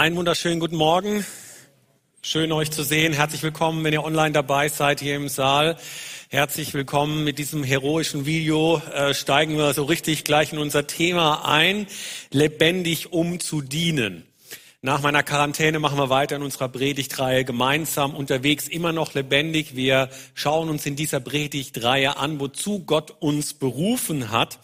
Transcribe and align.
Einen 0.00 0.16
wunderschönen 0.16 0.60
guten 0.60 0.76
Morgen. 0.76 1.26
Schön 2.22 2.52
euch 2.52 2.70
zu 2.70 2.84
sehen. 2.84 3.12
Herzlich 3.12 3.42
willkommen, 3.42 3.84
wenn 3.84 3.92
ihr 3.92 4.02
online 4.02 4.32
dabei 4.32 4.70
seid 4.70 4.98
hier 5.00 5.14
im 5.14 5.28
Saal. 5.28 5.76
Herzlich 6.30 6.72
willkommen 6.72 7.22
mit 7.22 7.38
diesem 7.38 7.62
heroischen 7.62 8.24
Video. 8.24 8.80
Äh, 8.94 9.12
steigen 9.12 9.58
wir 9.58 9.74
so 9.74 9.84
richtig 9.84 10.24
gleich 10.24 10.54
in 10.54 10.58
unser 10.58 10.86
Thema 10.86 11.46
ein. 11.46 11.86
Lebendig 12.30 13.12
um 13.12 13.40
zu 13.40 13.60
dienen. 13.60 14.24
Nach 14.80 15.02
meiner 15.02 15.22
Quarantäne 15.22 15.80
machen 15.80 15.98
wir 15.98 16.08
weiter 16.08 16.36
in 16.36 16.42
unserer 16.44 16.70
Predigtreihe 16.70 17.44
gemeinsam 17.44 18.14
unterwegs, 18.14 18.68
immer 18.68 18.92
noch 18.92 19.12
lebendig. 19.12 19.76
Wir 19.76 20.08
schauen 20.32 20.70
uns 20.70 20.86
in 20.86 20.96
dieser 20.96 21.20
Predigtreihe 21.20 22.16
an, 22.16 22.40
wozu 22.40 22.86
Gott 22.86 23.14
uns 23.20 23.52
berufen 23.52 24.30
hat 24.30 24.60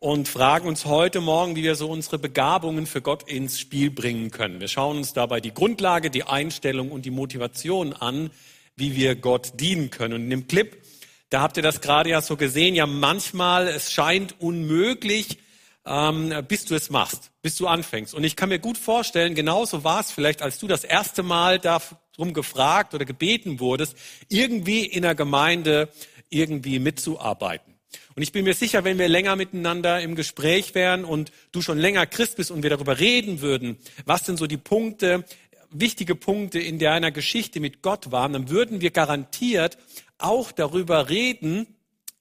und 0.00 0.28
fragen 0.28 0.66
uns 0.66 0.86
heute 0.86 1.20
Morgen, 1.20 1.56
wie 1.56 1.62
wir 1.62 1.74
so 1.74 1.90
unsere 1.90 2.18
Begabungen 2.18 2.86
für 2.86 3.02
Gott 3.02 3.30
ins 3.30 3.60
Spiel 3.60 3.90
bringen 3.90 4.30
können. 4.30 4.58
Wir 4.58 4.68
schauen 4.68 4.96
uns 4.96 5.12
dabei 5.12 5.40
die 5.42 5.52
Grundlage, 5.52 6.10
die 6.10 6.24
Einstellung 6.24 6.90
und 6.90 7.04
die 7.04 7.10
Motivation 7.10 7.92
an, 7.92 8.30
wie 8.76 8.96
wir 8.96 9.14
Gott 9.14 9.60
dienen 9.60 9.90
können. 9.90 10.14
Und 10.14 10.22
in 10.22 10.30
dem 10.30 10.48
Clip, 10.48 10.82
da 11.28 11.42
habt 11.42 11.58
ihr 11.58 11.62
das 11.62 11.82
gerade 11.82 12.08
ja 12.08 12.22
so 12.22 12.38
gesehen, 12.38 12.74
ja 12.74 12.86
manchmal, 12.86 13.68
es 13.68 13.92
scheint 13.92 14.40
unmöglich, 14.40 15.38
ähm, 15.84 16.32
bis 16.48 16.64
du 16.64 16.74
es 16.74 16.88
machst, 16.88 17.30
bis 17.42 17.56
du 17.56 17.66
anfängst. 17.66 18.14
Und 18.14 18.24
ich 18.24 18.36
kann 18.36 18.48
mir 18.48 18.58
gut 18.58 18.78
vorstellen, 18.78 19.34
genauso 19.34 19.84
war 19.84 20.00
es 20.00 20.12
vielleicht, 20.12 20.40
als 20.40 20.58
du 20.58 20.66
das 20.66 20.82
erste 20.82 21.22
Mal 21.22 21.58
darum 21.58 22.32
gefragt 22.32 22.94
oder 22.94 23.04
gebeten 23.04 23.60
wurdest, 23.60 23.94
irgendwie 24.30 24.86
in 24.86 25.02
der 25.02 25.14
Gemeinde 25.14 25.90
irgendwie 26.30 26.78
mitzuarbeiten. 26.78 27.69
Und 28.14 28.22
ich 28.22 28.32
bin 28.32 28.44
mir 28.44 28.54
sicher, 28.54 28.84
wenn 28.84 28.98
wir 28.98 29.08
länger 29.08 29.36
miteinander 29.36 30.00
im 30.00 30.14
Gespräch 30.14 30.74
wären 30.74 31.04
und 31.04 31.32
du 31.52 31.62
schon 31.62 31.78
länger 31.78 32.06
Christ 32.06 32.36
bist 32.36 32.50
und 32.50 32.62
wir 32.62 32.70
darüber 32.70 32.98
reden 32.98 33.40
würden, 33.40 33.78
was 34.04 34.24
denn 34.24 34.36
so 34.36 34.46
die 34.46 34.56
Punkte, 34.56 35.24
wichtige 35.70 36.14
Punkte 36.14 36.58
in 36.58 36.78
deiner 36.78 37.10
Geschichte 37.10 37.60
mit 37.60 37.82
Gott 37.82 38.10
waren, 38.10 38.32
dann 38.32 38.48
würden 38.50 38.80
wir 38.80 38.90
garantiert 38.90 39.78
auch 40.18 40.52
darüber 40.52 41.08
reden, 41.08 41.66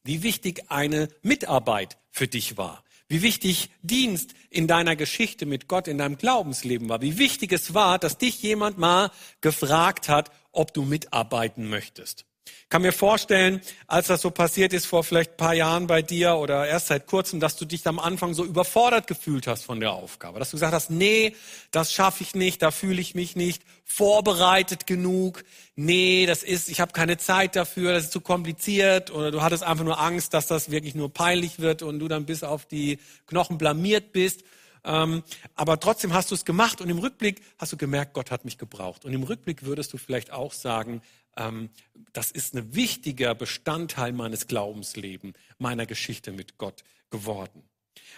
wie 0.03 0.23
wichtig 0.23 0.63
eine 0.69 1.09
Mitarbeit 1.21 1.97
für 2.11 2.27
dich 2.27 2.57
war. 2.57 2.83
Wie 3.07 3.23
wichtig 3.23 3.71
Dienst 3.81 4.35
in 4.51 4.67
deiner 4.67 4.95
Geschichte 4.95 5.47
mit 5.47 5.67
Gott, 5.67 5.87
in 5.87 5.97
deinem 5.97 6.17
Glaubensleben 6.17 6.89
war. 6.89 7.01
Wie 7.01 7.17
wichtig 7.17 7.51
es 7.51 7.73
war, 7.73 7.97
dass 7.97 8.19
dich 8.19 8.41
jemand 8.43 8.77
mal 8.77 9.11
gefragt 9.41 10.09
hat, 10.09 10.31
ob 10.51 10.73
du 10.73 10.83
mitarbeiten 10.83 11.67
möchtest 11.67 12.28
kann 12.69 12.83
mir 12.83 12.91
vorstellen, 12.91 13.61
als 13.87 14.07
das 14.07 14.21
so 14.21 14.29
passiert 14.29 14.73
ist 14.73 14.85
vor 14.85 15.03
vielleicht 15.03 15.31
ein 15.31 15.37
paar 15.37 15.55
Jahren 15.55 15.87
bei 15.87 16.03
dir 16.03 16.35
oder 16.35 16.67
erst 16.67 16.87
seit 16.87 17.07
kurzem, 17.07 17.39
dass 17.39 17.55
du 17.55 17.65
dich 17.65 17.85
am 17.87 17.97
Anfang 17.97 18.35
so 18.35 18.45
überfordert 18.45 19.07
gefühlt 19.07 19.47
hast 19.47 19.63
von 19.63 19.79
der 19.79 19.91
Aufgabe. 19.93 20.37
Dass 20.37 20.51
du 20.51 20.57
gesagt 20.57 20.73
hast, 20.73 20.91
nee, 20.91 21.35
das 21.71 21.91
schaffe 21.91 22.21
ich 22.21 22.35
nicht, 22.35 22.61
da 22.61 22.69
fühle 22.69 23.01
ich 23.01 23.15
mich 23.15 23.35
nicht 23.35 23.63
vorbereitet 23.85 24.85
genug. 24.85 25.43
Nee, 25.75 26.27
das 26.27 26.43
ist, 26.43 26.69
ich 26.69 26.79
habe 26.79 26.93
keine 26.93 27.17
Zeit 27.17 27.55
dafür, 27.55 27.93
das 27.93 28.05
ist 28.05 28.11
zu 28.11 28.21
kompliziert. 28.21 29.09
Oder 29.09 29.31
du 29.31 29.41
hattest 29.41 29.63
einfach 29.63 29.83
nur 29.83 29.99
Angst, 29.99 30.35
dass 30.35 30.45
das 30.45 30.69
wirklich 30.69 30.93
nur 30.93 31.11
peinlich 31.11 31.57
wird 31.57 31.81
und 31.81 31.97
du 31.97 32.07
dann 32.07 32.25
bis 32.25 32.43
auf 32.43 32.67
die 32.67 32.99
Knochen 33.25 33.57
blamiert 33.57 34.11
bist. 34.11 34.43
Ähm, 34.83 35.23
aber 35.55 35.79
trotzdem 35.79 36.13
hast 36.13 36.31
du 36.31 36.35
es 36.35 36.45
gemacht 36.45 36.81
und 36.81 36.89
im 36.89 36.99
Rückblick 36.99 37.41
hast 37.57 37.73
du 37.73 37.77
gemerkt, 37.77 38.13
Gott 38.13 38.31
hat 38.31 38.45
mich 38.45 38.57
gebraucht. 38.57 39.05
Und 39.05 39.13
im 39.13 39.23
Rückblick 39.23 39.63
würdest 39.63 39.93
du 39.93 39.97
vielleicht 39.97 40.31
auch 40.31 40.53
sagen, 40.53 41.01
ähm, 41.37 41.69
das 42.13 42.31
ist 42.31 42.55
ein 42.55 42.75
wichtiger 42.75 43.35
Bestandteil 43.35 44.13
meines 44.13 44.47
Glaubenslebens, 44.47 45.35
meiner 45.57 45.85
Geschichte 45.85 46.31
mit 46.31 46.57
Gott 46.57 46.83
geworden. 47.09 47.63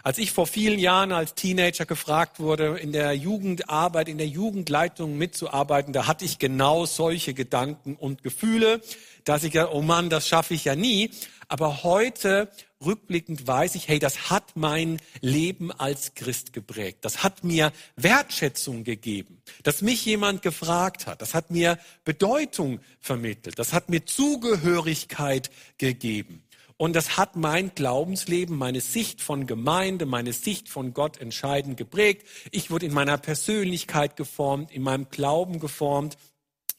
Als 0.03 0.17
ich 0.17 0.31
vor 0.31 0.47
vielen 0.47 0.79
Jahren 0.79 1.11
als 1.11 1.35
Teenager 1.35 1.85
gefragt 1.85 2.39
wurde, 2.39 2.77
in 2.77 2.91
der 2.91 3.13
Jugendarbeit, 3.13 4.09
in 4.09 4.17
der 4.17 4.27
Jugendleitung 4.27 5.17
mitzuarbeiten, 5.17 5.93
da 5.93 6.07
hatte 6.07 6.25
ich 6.25 6.39
genau 6.39 6.85
solche 6.85 7.33
Gedanken 7.33 7.95
und 7.95 8.23
Gefühle, 8.23 8.81
dass 9.23 9.43
ich, 9.43 9.57
oh 9.59 9.81
Mann, 9.81 10.09
das 10.09 10.27
schaffe 10.27 10.53
ich 10.53 10.65
ja 10.65 10.75
nie. 10.75 11.11
Aber 11.47 11.83
heute 11.83 12.49
rückblickend 12.83 13.45
weiß 13.45 13.75
ich, 13.75 13.87
hey, 13.87 13.99
das 13.99 14.29
hat 14.29 14.55
mein 14.55 14.99
Leben 15.19 15.71
als 15.71 16.15
Christ 16.15 16.53
geprägt. 16.53 16.99
Das 17.01 17.23
hat 17.23 17.43
mir 17.43 17.71
Wertschätzung 17.95 18.83
gegeben, 18.83 19.41
dass 19.63 19.81
mich 19.81 20.05
jemand 20.05 20.41
gefragt 20.41 21.07
hat. 21.07 21.21
Das 21.21 21.33
hat 21.33 21.51
mir 21.51 21.77
Bedeutung 22.03 22.79
vermittelt. 22.99 23.59
Das 23.59 23.73
hat 23.73 23.89
mir 23.89 24.05
Zugehörigkeit 24.05 25.51
gegeben. 25.77 26.43
Und 26.81 26.95
das 26.95 27.15
hat 27.15 27.35
mein 27.35 27.75
Glaubensleben, 27.75 28.57
meine 28.57 28.81
Sicht 28.81 29.21
von 29.21 29.45
Gemeinde, 29.45 30.07
meine 30.07 30.33
Sicht 30.33 30.67
von 30.67 30.95
Gott 30.95 31.21
entscheidend 31.21 31.77
geprägt. 31.77 32.25
Ich 32.49 32.71
wurde 32.71 32.87
in 32.87 32.93
meiner 32.95 33.19
Persönlichkeit 33.19 34.15
geformt, 34.15 34.71
in 34.71 34.81
meinem 34.81 35.07
Glauben 35.11 35.59
geformt. 35.59 36.17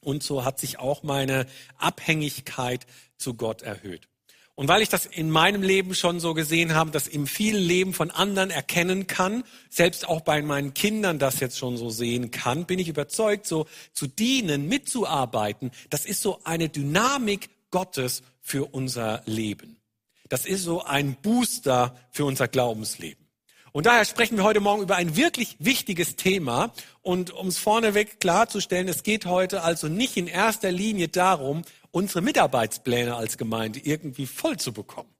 Und 0.00 0.24
so 0.24 0.44
hat 0.44 0.58
sich 0.58 0.80
auch 0.80 1.04
meine 1.04 1.46
Abhängigkeit 1.78 2.84
zu 3.16 3.34
Gott 3.34 3.62
erhöht. 3.62 4.08
Und 4.56 4.66
weil 4.66 4.82
ich 4.82 4.88
das 4.88 5.06
in 5.06 5.30
meinem 5.30 5.62
Leben 5.62 5.94
schon 5.94 6.18
so 6.18 6.34
gesehen 6.34 6.74
habe, 6.74 6.90
dass 6.90 7.06
im 7.06 7.28
vielen 7.28 7.62
Leben 7.62 7.94
von 7.94 8.10
anderen 8.10 8.50
erkennen 8.50 9.06
kann, 9.06 9.44
selbst 9.70 10.08
auch 10.08 10.22
bei 10.22 10.42
meinen 10.42 10.74
Kindern 10.74 11.20
das 11.20 11.38
jetzt 11.38 11.58
schon 11.58 11.76
so 11.76 11.90
sehen 11.90 12.32
kann, 12.32 12.66
bin 12.66 12.80
ich 12.80 12.88
überzeugt, 12.88 13.46
so 13.46 13.66
zu 13.92 14.08
dienen, 14.08 14.66
mitzuarbeiten, 14.66 15.70
das 15.90 16.06
ist 16.06 16.22
so 16.22 16.40
eine 16.42 16.68
Dynamik 16.68 17.50
Gottes 17.70 18.24
für 18.40 18.64
unser 18.64 19.22
Leben. 19.26 19.78
Das 20.32 20.46
ist 20.46 20.62
so 20.62 20.82
ein 20.82 21.16
Booster 21.16 21.94
für 22.10 22.24
unser 22.24 22.48
Glaubensleben. 22.48 23.22
Und 23.72 23.84
daher 23.84 24.06
sprechen 24.06 24.38
wir 24.38 24.44
heute 24.44 24.60
Morgen 24.60 24.80
über 24.80 24.96
ein 24.96 25.14
wirklich 25.14 25.56
wichtiges 25.58 26.16
Thema. 26.16 26.72
Und 27.02 27.32
um 27.32 27.48
es 27.48 27.58
vorneweg 27.58 28.18
klarzustellen, 28.18 28.88
es 28.88 29.02
geht 29.02 29.26
heute 29.26 29.62
also 29.62 29.88
nicht 29.88 30.16
in 30.16 30.28
erster 30.28 30.72
Linie 30.72 31.08
darum, 31.08 31.64
unsere 31.90 32.22
Mitarbeitspläne 32.22 33.14
als 33.14 33.36
Gemeinde 33.36 33.80
irgendwie 33.80 34.24
voll 34.24 34.56
zu 34.56 34.72
bekommen. 34.72 35.10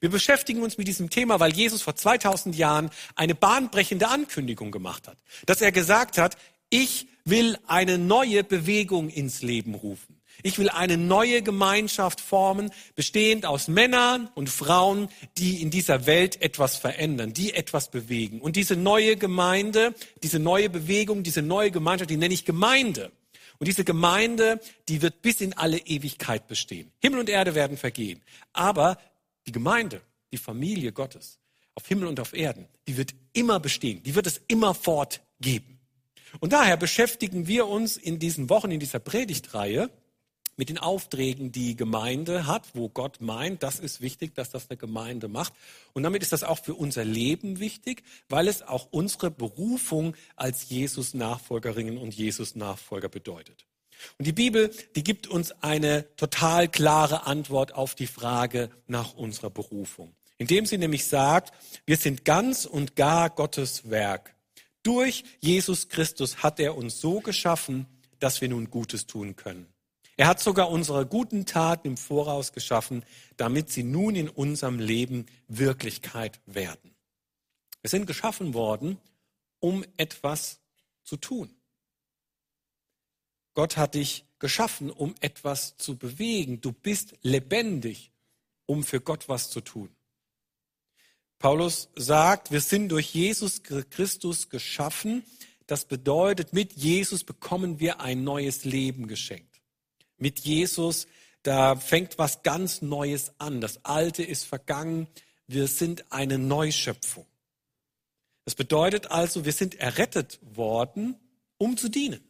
Wir 0.00 0.10
beschäftigen 0.10 0.60
uns 0.60 0.76
mit 0.76 0.86
diesem 0.86 1.08
Thema, 1.08 1.40
weil 1.40 1.54
Jesus 1.54 1.80
vor 1.80 1.96
2000 1.96 2.54
Jahren 2.54 2.90
eine 3.14 3.34
bahnbrechende 3.34 4.08
Ankündigung 4.08 4.70
gemacht 4.70 5.08
hat. 5.08 5.16
Dass 5.46 5.62
er 5.62 5.72
gesagt 5.72 6.18
hat, 6.18 6.36
ich 6.68 7.08
will 7.30 7.56
eine 7.66 7.98
neue 7.98 8.44
Bewegung 8.44 9.08
ins 9.08 9.42
Leben 9.42 9.74
rufen. 9.74 10.18
Ich 10.42 10.58
will 10.58 10.68
eine 10.68 10.96
neue 10.96 11.42
Gemeinschaft 11.42 12.20
formen, 12.20 12.70
bestehend 12.94 13.44
aus 13.44 13.66
Männern 13.66 14.28
und 14.34 14.48
Frauen, 14.48 15.08
die 15.36 15.60
in 15.60 15.70
dieser 15.70 16.06
Welt 16.06 16.40
etwas 16.40 16.76
verändern, 16.76 17.32
die 17.32 17.54
etwas 17.54 17.90
bewegen. 17.90 18.40
Und 18.40 18.54
diese 18.54 18.76
neue 18.76 19.16
Gemeinde, 19.16 19.94
diese 20.22 20.38
neue 20.38 20.70
Bewegung, 20.70 21.24
diese 21.24 21.42
neue 21.42 21.72
Gemeinschaft, 21.72 22.10
die 22.10 22.16
nenne 22.16 22.34
ich 22.34 22.44
Gemeinde. 22.44 23.10
Und 23.58 23.66
diese 23.66 23.84
Gemeinde, 23.84 24.60
die 24.88 25.02
wird 25.02 25.22
bis 25.22 25.40
in 25.40 25.54
alle 25.54 25.78
Ewigkeit 25.78 26.46
bestehen. 26.46 26.92
Himmel 27.00 27.20
und 27.20 27.28
Erde 27.28 27.56
werden 27.56 27.76
vergehen. 27.76 28.22
Aber 28.52 28.98
die 29.46 29.52
Gemeinde, 29.52 30.00
die 30.30 30.38
Familie 30.38 30.92
Gottes, 30.92 31.40
auf 31.74 31.86
Himmel 31.88 32.06
und 32.06 32.20
auf 32.20 32.32
Erden, 32.32 32.68
die 32.86 32.96
wird 32.96 33.14
immer 33.32 33.58
bestehen. 33.58 34.02
Die 34.04 34.14
wird 34.14 34.28
es 34.28 34.40
immer 34.46 34.74
fortgeben. 34.74 35.77
Und 36.40 36.52
daher 36.52 36.76
beschäftigen 36.76 37.46
wir 37.46 37.66
uns 37.66 37.96
in 37.96 38.18
diesen 38.18 38.50
Wochen, 38.50 38.70
in 38.70 38.80
dieser 38.80 38.98
Predigtreihe, 38.98 39.90
mit 40.58 40.68
den 40.68 40.78
Aufträgen, 40.78 41.52
die 41.52 41.76
Gemeinde 41.76 42.46
hat, 42.46 42.74
wo 42.74 42.88
Gott 42.88 43.20
meint, 43.20 43.62
das 43.62 43.78
ist 43.78 44.00
wichtig, 44.00 44.34
dass 44.34 44.50
das 44.50 44.68
eine 44.68 44.76
Gemeinde 44.76 45.28
macht. 45.28 45.52
Und 45.92 46.02
damit 46.02 46.22
ist 46.22 46.32
das 46.32 46.42
auch 46.42 46.58
für 46.58 46.74
unser 46.74 47.04
Leben 47.04 47.60
wichtig, 47.60 48.02
weil 48.28 48.48
es 48.48 48.62
auch 48.62 48.88
unsere 48.90 49.30
Berufung 49.30 50.16
als 50.34 50.68
Jesus-Nachfolgerinnen 50.68 51.96
und 51.96 52.12
Jesus-Nachfolger 52.12 53.08
bedeutet. 53.08 53.66
Und 54.18 54.26
die 54.26 54.32
Bibel, 54.32 54.70
die 54.96 55.04
gibt 55.04 55.28
uns 55.28 55.52
eine 55.62 56.04
total 56.16 56.68
klare 56.68 57.26
Antwort 57.26 57.74
auf 57.74 57.94
die 57.94 58.06
Frage 58.06 58.70
nach 58.86 59.14
unserer 59.14 59.50
Berufung. 59.50 60.12
Indem 60.38 60.66
sie 60.66 60.78
nämlich 60.78 61.06
sagt, 61.06 61.52
wir 61.86 61.96
sind 61.96 62.24
ganz 62.24 62.64
und 62.64 62.96
gar 62.96 63.30
Gottes 63.30 63.90
Werk. 63.90 64.34
Durch 64.88 65.22
Jesus 65.40 65.90
Christus 65.90 66.42
hat 66.42 66.58
er 66.58 66.74
uns 66.74 66.98
so 66.98 67.20
geschaffen, 67.20 67.84
dass 68.20 68.40
wir 68.40 68.48
nun 68.48 68.70
Gutes 68.70 69.06
tun 69.06 69.36
können. 69.36 69.70
Er 70.16 70.28
hat 70.28 70.40
sogar 70.40 70.70
unsere 70.70 71.04
guten 71.04 71.44
Taten 71.44 71.88
im 71.88 71.96
Voraus 71.98 72.54
geschaffen, 72.54 73.04
damit 73.36 73.68
sie 73.68 73.82
nun 73.82 74.14
in 74.14 74.30
unserem 74.30 74.78
Leben 74.78 75.26
Wirklichkeit 75.46 76.40
werden. 76.46 76.94
Wir 77.82 77.90
sind 77.90 78.06
geschaffen 78.06 78.54
worden, 78.54 78.96
um 79.60 79.84
etwas 79.98 80.58
zu 81.04 81.18
tun. 81.18 81.54
Gott 83.52 83.76
hat 83.76 83.94
dich 83.94 84.24
geschaffen, 84.38 84.90
um 84.90 85.14
etwas 85.20 85.76
zu 85.76 85.98
bewegen. 85.98 86.62
Du 86.62 86.72
bist 86.72 87.12
lebendig, 87.20 88.10
um 88.64 88.84
für 88.84 89.02
Gott 89.02 89.28
was 89.28 89.50
zu 89.50 89.60
tun. 89.60 89.94
Paulus 91.38 91.88
sagt, 91.94 92.50
wir 92.50 92.60
sind 92.60 92.88
durch 92.88 93.14
Jesus 93.14 93.62
Christus 93.62 94.48
geschaffen. 94.48 95.24
Das 95.66 95.84
bedeutet, 95.84 96.52
mit 96.52 96.72
Jesus 96.72 97.24
bekommen 97.24 97.78
wir 97.78 98.00
ein 98.00 98.24
neues 98.24 98.64
Leben 98.64 99.06
geschenkt 99.06 99.48
mit 100.18 100.40
Jesus, 100.40 101.06
da 101.42 101.76
fängt 101.76 102.18
was 102.18 102.42
ganz 102.42 102.82
Neues 102.82 103.32
an. 103.38 103.60
Das 103.60 103.84
Alte 103.84 104.22
ist 104.22 104.44
vergangen. 104.44 105.06
Wir 105.46 105.68
sind 105.68 106.12
eine 106.12 106.38
Neuschöpfung. 106.38 107.26
Das 108.44 108.54
bedeutet 108.54 109.10
also, 109.10 109.44
wir 109.44 109.52
sind 109.52 109.76
errettet 109.76 110.38
worden 110.42 111.16
um 111.60 111.76
zu 111.76 111.88
dienen. 111.88 112.22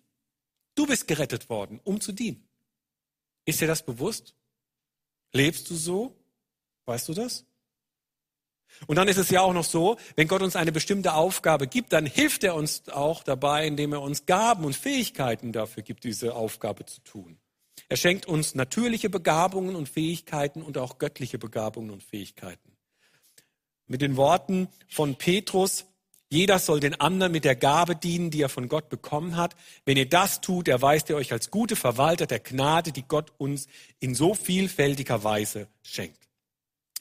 Du 0.74 0.86
bist 0.86 1.06
gerettet 1.06 1.50
worden, 1.50 1.80
um 1.84 2.00
zu 2.00 2.12
dienen. 2.12 2.48
Ist 3.44 3.60
dir 3.60 3.66
das 3.66 3.84
bewusst? 3.84 4.34
Lebst 5.32 5.68
du 5.68 5.74
so? 5.74 6.16
Weißt 6.86 7.08
du 7.08 7.14
das? 7.14 7.44
Und 8.86 8.96
dann 8.96 9.08
ist 9.08 9.16
es 9.16 9.30
ja 9.30 9.40
auch 9.40 9.52
noch 9.52 9.64
so, 9.64 9.96
wenn 10.16 10.28
Gott 10.28 10.42
uns 10.42 10.56
eine 10.56 10.72
bestimmte 10.72 11.14
Aufgabe 11.14 11.66
gibt, 11.66 11.92
dann 11.92 12.06
hilft 12.06 12.44
er 12.44 12.54
uns 12.54 12.88
auch 12.88 13.22
dabei, 13.22 13.66
indem 13.66 13.92
er 13.92 14.02
uns 14.02 14.26
Gaben 14.26 14.64
und 14.64 14.76
Fähigkeiten 14.76 15.52
dafür 15.52 15.82
gibt, 15.82 16.04
diese 16.04 16.34
Aufgabe 16.34 16.86
zu 16.86 17.00
tun. 17.02 17.38
Er 17.88 17.96
schenkt 17.96 18.26
uns 18.26 18.54
natürliche 18.54 19.08
Begabungen 19.08 19.74
und 19.74 19.88
Fähigkeiten 19.88 20.62
und 20.62 20.78
auch 20.78 20.98
göttliche 20.98 21.38
Begabungen 21.38 21.90
und 21.90 22.02
Fähigkeiten. 22.02 22.72
Mit 23.86 24.02
den 24.02 24.16
Worten 24.16 24.68
von 24.86 25.16
Petrus, 25.16 25.86
jeder 26.30 26.58
soll 26.58 26.80
den 26.80 27.00
anderen 27.00 27.32
mit 27.32 27.44
der 27.44 27.56
Gabe 27.56 27.96
dienen, 27.96 28.30
die 28.30 28.42
er 28.42 28.50
von 28.50 28.68
Gott 28.68 28.90
bekommen 28.90 29.36
hat. 29.36 29.56
Wenn 29.86 29.96
ihr 29.96 30.08
das 30.08 30.42
tut, 30.42 30.68
erweist 30.68 31.08
ihr 31.08 31.16
euch 31.16 31.32
als 31.32 31.50
gute 31.50 31.74
Verwalter 31.74 32.26
der 32.26 32.40
Gnade, 32.40 32.92
die 32.92 33.08
Gott 33.08 33.32
uns 33.38 33.66
in 33.98 34.14
so 34.14 34.34
vielfältiger 34.34 35.24
Weise 35.24 35.68
schenkt. 35.82 36.27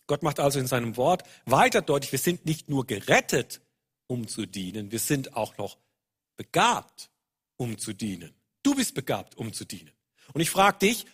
Gott 0.08 0.24
macht 0.24 0.40
also 0.40 0.60
in 0.60 0.68
seinem 0.68 0.98
Wort 0.98 1.24
weiter 1.46 1.82
deutlich, 1.82 2.12
wir 2.12 2.20
sind 2.20 2.46
nicht 2.46 2.70
nur 2.70 2.88
gerettet, 2.88 3.62
um 4.08 4.28
zu 4.28 4.46
dienen, 4.46 4.92
wir 4.92 5.00
sind 5.00 5.36
auch 5.36 5.58
noch 5.58 5.78
begabt, 6.38 7.10
um 7.58 7.78
zu 7.78 7.94
dienen. 7.94 8.34
Du 8.64 8.74
bist 8.74 8.94
begabt, 8.94 9.38
um 9.38 9.54
zu 9.54 9.66
dienen. 9.66 9.92
Und 10.34 10.42
ich 10.42 10.50
frage 10.50 10.80
dich, 10.80 11.06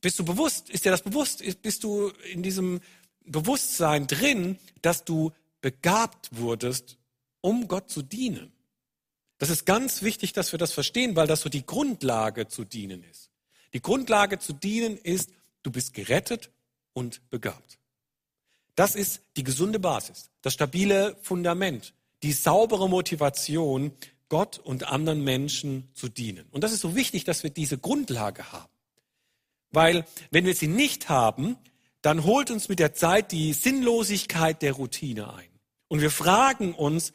bist 0.00 0.18
du 0.18 0.24
bewusst, 0.24 0.68
ist 0.70 0.84
dir 0.84 0.90
das 0.90 1.02
bewusst? 1.02 1.42
Bist 1.62 1.84
du 1.84 2.08
in 2.32 2.42
diesem 2.42 2.80
Bewusstsein 3.24 4.06
drin, 4.06 4.58
dass 4.82 5.04
du 5.04 5.32
begabt 5.60 6.28
wurdest, 6.36 6.98
um 7.40 7.66
Gott 7.66 7.90
zu 7.90 8.02
dienen? 8.02 8.52
Das 9.38 9.50
ist 9.50 9.66
ganz 9.66 10.02
wichtig, 10.02 10.32
dass 10.32 10.52
wir 10.52 10.58
das 10.58 10.72
verstehen, 10.72 11.16
weil 11.16 11.26
das 11.26 11.40
so 11.40 11.48
die 11.48 11.66
Grundlage 11.66 12.48
zu 12.48 12.64
dienen 12.64 13.04
ist. 13.04 13.30
Die 13.72 13.82
Grundlage 13.82 14.38
zu 14.38 14.52
dienen 14.52 14.96
ist, 14.96 15.30
du 15.62 15.70
bist 15.70 15.92
gerettet 15.92 16.50
und 16.92 17.28
begabt. 17.28 17.78
Das 18.76 18.94
ist 18.94 19.22
die 19.36 19.42
gesunde 19.42 19.80
Basis, 19.80 20.30
das 20.42 20.52
stabile 20.52 21.16
Fundament, 21.22 21.94
die 22.22 22.32
saubere 22.32 22.88
Motivation, 22.88 23.92
Gott 24.28 24.58
und 24.58 24.84
anderen 24.84 25.24
Menschen 25.24 25.88
zu 25.94 26.08
dienen. 26.08 26.46
Und 26.50 26.62
das 26.62 26.72
ist 26.72 26.80
so 26.80 26.94
wichtig, 26.94 27.24
dass 27.24 27.42
wir 27.42 27.50
diese 27.50 27.78
Grundlage 27.78 28.52
haben. 28.52 28.72
Weil 29.70 30.06
wenn 30.30 30.44
wir 30.44 30.54
sie 30.54 30.68
nicht 30.68 31.08
haben, 31.08 31.56
dann 32.02 32.24
holt 32.24 32.50
uns 32.50 32.68
mit 32.68 32.78
der 32.78 32.92
Zeit 32.92 33.32
die 33.32 33.52
Sinnlosigkeit 33.52 34.62
der 34.62 34.74
Routine 34.74 35.34
ein. 35.34 35.48
Und 35.88 36.00
wir 36.00 36.10
fragen 36.10 36.74
uns, 36.74 37.14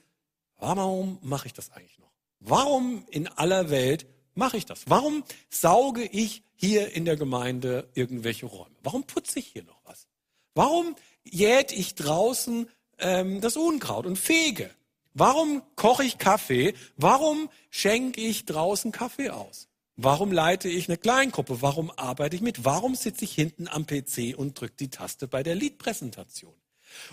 warum 0.57 1.19
mache 1.21 1.47
ich 1.47 1.53
das 1.53 1.71
eigentlich 1.71 1.99
noch? 1.99 2.11
Warum 2.39 3.05
in 3.09 3.27
aller 3.27 3.69
Welt 3.69 4.07
mache 4.33 4.57
ich 4.57 4.65
das? 4.65 4.83
Warum 4.87 5.23
sauge 5.49 6.03
ich 6.03 6.43
hier 6.55 6.93
in 6.93 7.05
der 7.05 7.17
Gemeinde 7.17 7.89
irgendwelche 7.93 8.47
Räume? 8.47 8.75
Warum 8.81 9.03
putze 9.03 9.39
ich 9.39 9.47
hier 9.47 9.63
noch 9.63 9.79
was? 9.83 10.07
Warum 10.55 10.95
jäht 11.23 11.71
ich 11.71 11.95
draußen 11.95 12.67
ähm, 12.99 13.41
das 13.41 13.57
Unkraut 13.57 14.05
und 14.05 14.17
fege? 14.17 14.69
Warum 15.13 15.61
koche 15.75 16.03
ich 16.03 16.17
Kaffee? 16.17 16.73
Warum 16.95 17.49
schenke 17.69 18.21
ich 18.21 18.45
draußen 18.45 18.91
Kaffee 18.91 19.29
aus? 19.29 19.67
Warum 19.97 20.31
leite 20.31 20.69
ich 20.69 20.87
eine 20.87 20.97
Kleingruppe? 20.97 21.61
Warum 21.61 21.91
arbeite 21.91 22.35
ich 22.35 22.41
mit? 22.41 22.63
Warum 22.63 22.95
sitze 22.95 23.25
ich 23.25 23.33
hinten 23.33 23.67
am 23.67 23.85
PC 23.85 24.35
und 24.35 24.59
drücke 24.59 24.75
die 24.79 24.89
Taste 24.89 25.27
bei 25.27 25.43
der 25.43 25.55
Liedpräsentation? 25.55 26.53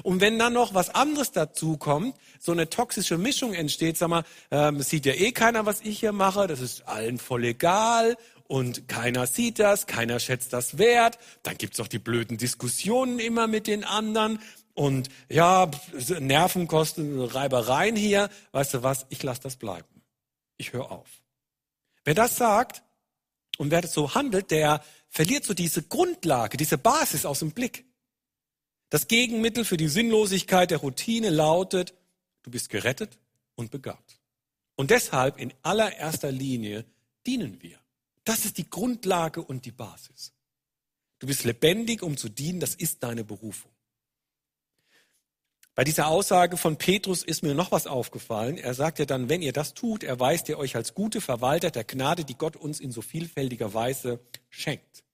Und 0.02 0.20
wenn 0.20 0.38
dann 0.38 0.52
noch 0.52 0.74
was 0.74 0.90
anderes 0.90 1.32
dazu 1.32 1.76
kommt, 1.76 2.16
so 2.38 2.52
eine 2.52 2.68
toxische 2.68 3.18
Mischung 3.18 3.54
entsteht, 3.54 3.96
sag 3.96 4.08
mal, 4.08 4.24
ähm, 4.50 4.82
sieht 4.82 5.06
ja 5.06 5.14
eh 5.14 5.32
keiner, 5.32 5.66
was 5.66 5.80
ich 5.82 6.00
hier 6.00 6.12
mache, 6.12 6.46
das 6.46 6.60
ist 6.60 6.86
allen 6.88 7.18
voll 7.18 7.44
egal 7.44 8.16
und 8.48 8.88
keiner 8.88 9.26
sieht 9.26 9.60
das, 9.60 9.86
keiner 9.86 10.18
schätzt 10.18 10.52
das 10.52 10.78
wert, 10.78 11.18
dann 11.44 11.56
gibt's 11.56 11.78
auch 11.78 11.86
die 11.86 11.98
blöden 12.00 12.38
Diskussionen 12.38 13.20
immer 13.20 13.46
mit 13.46 13.68
den 13.68 13.84
anderen 13.84 14.40
und 14.74 15.08
ja, 15.28 15.70
Nervenkosten, 16.18 17.20
Reibereien 17.20 17.94
hier, 17.94 18.30
weißt 18.52 18.74
du 18.74 18.82
was, 18.82 19.06
ich 19.10 19.22
lasse 19.22 19.42
das 19.42 19.56
bleiben. 19.56 20.02
Ich 20.56 20.72
höre 20.72 20.90
auf. 20.90 21.08
Wer 22.04 22.14
das 22.14 22.36
sagt 22.36 22.82
und 23.58 23.70
wer 23.70 23.82
das 23.82 23.92
so 23.92 24.14
handelt, 24.14 24.50
der 24.50 24.82
verliert 25.08 25.44
so 25.44 25.52
diese 25.52 25.82
Grundlage, 25.82 26.56
diese 26.56 26.78
Basis 26.78 27.26
aus 27.26 27.40
dem 27.40 27.52
Blick. 27.52 27.84
Das 28.88 29.08
Gegenmittel 29.08 29.64
für 29.64 29.76
die 29.76 29.88
Sinnlosigkeit 29.88 30.70
der 30.70 30.78
Routine 30.78 31.28
lautet, 31.28 31.92
du 32.42 32.50
bist 32.50 32.70
gerettet 32.70 33.18
und 33.56 33.70
begabt. 33.70 34.18
Und 34.76 34.90
deshalb 34.90 35.38
in 35.38 35.52
allererster 35.62 36.32
Linie 36.32 36.86
dienen 37.26 37.60
wir. 37.60 37.78
Das 38.28 38.44
ist 38.44 38.58
die 38.58 38.68
Grundlage 38.68 39.40
und 39.40 39.64
die 39.64 39.72
Basis. 39.72 40.34
Du 41.18 41.26
bist 41.26 41.44
lebendig, 41.44 42.02
um 42.02 42.18
zu 42.18 42.28
dienen, 42.28 42.60
das 42.60 42.74
ist 42.74 43.02
deine 43.02 43.24
Berufung. 43.24 43.70
Bei 45.74 45.82
dieser 45.82 46.08
Aussage 46.08 46.58
von 46.58 46.76
Petrus 46.76 47.22
ist 47.22 47.42
mir 47.42 47.54
noch 47.54 47.72
was 47.72 47.86
aufgefallen. 47.86 48.58
Er 48.58 48.74
sagt 48.74 48.98
ja 48.98 49.06
dann, 49.06 49.30
wenn 49.30 49.40
ihr 49.40 49.54
das 49.54 49.72
tut, 49.72 50.04
erweist 50.04 50.50
ihr 50.50 50.58
euch 50.58 50.76
als 50.76 50.92
gute 50.92 51.22
Verwalter 51.22 51.70
der 51.70 51.84
Gnade, 51.84 52.26
die 52.26 52.34
Gott 52.34 52.56
uns 52.56 52.80
in 52.80 52.92
so 52.92 53.00
vielfältiger 53.00 53.72
Weise 53.72 54.20
schenkt. 54.50 55.04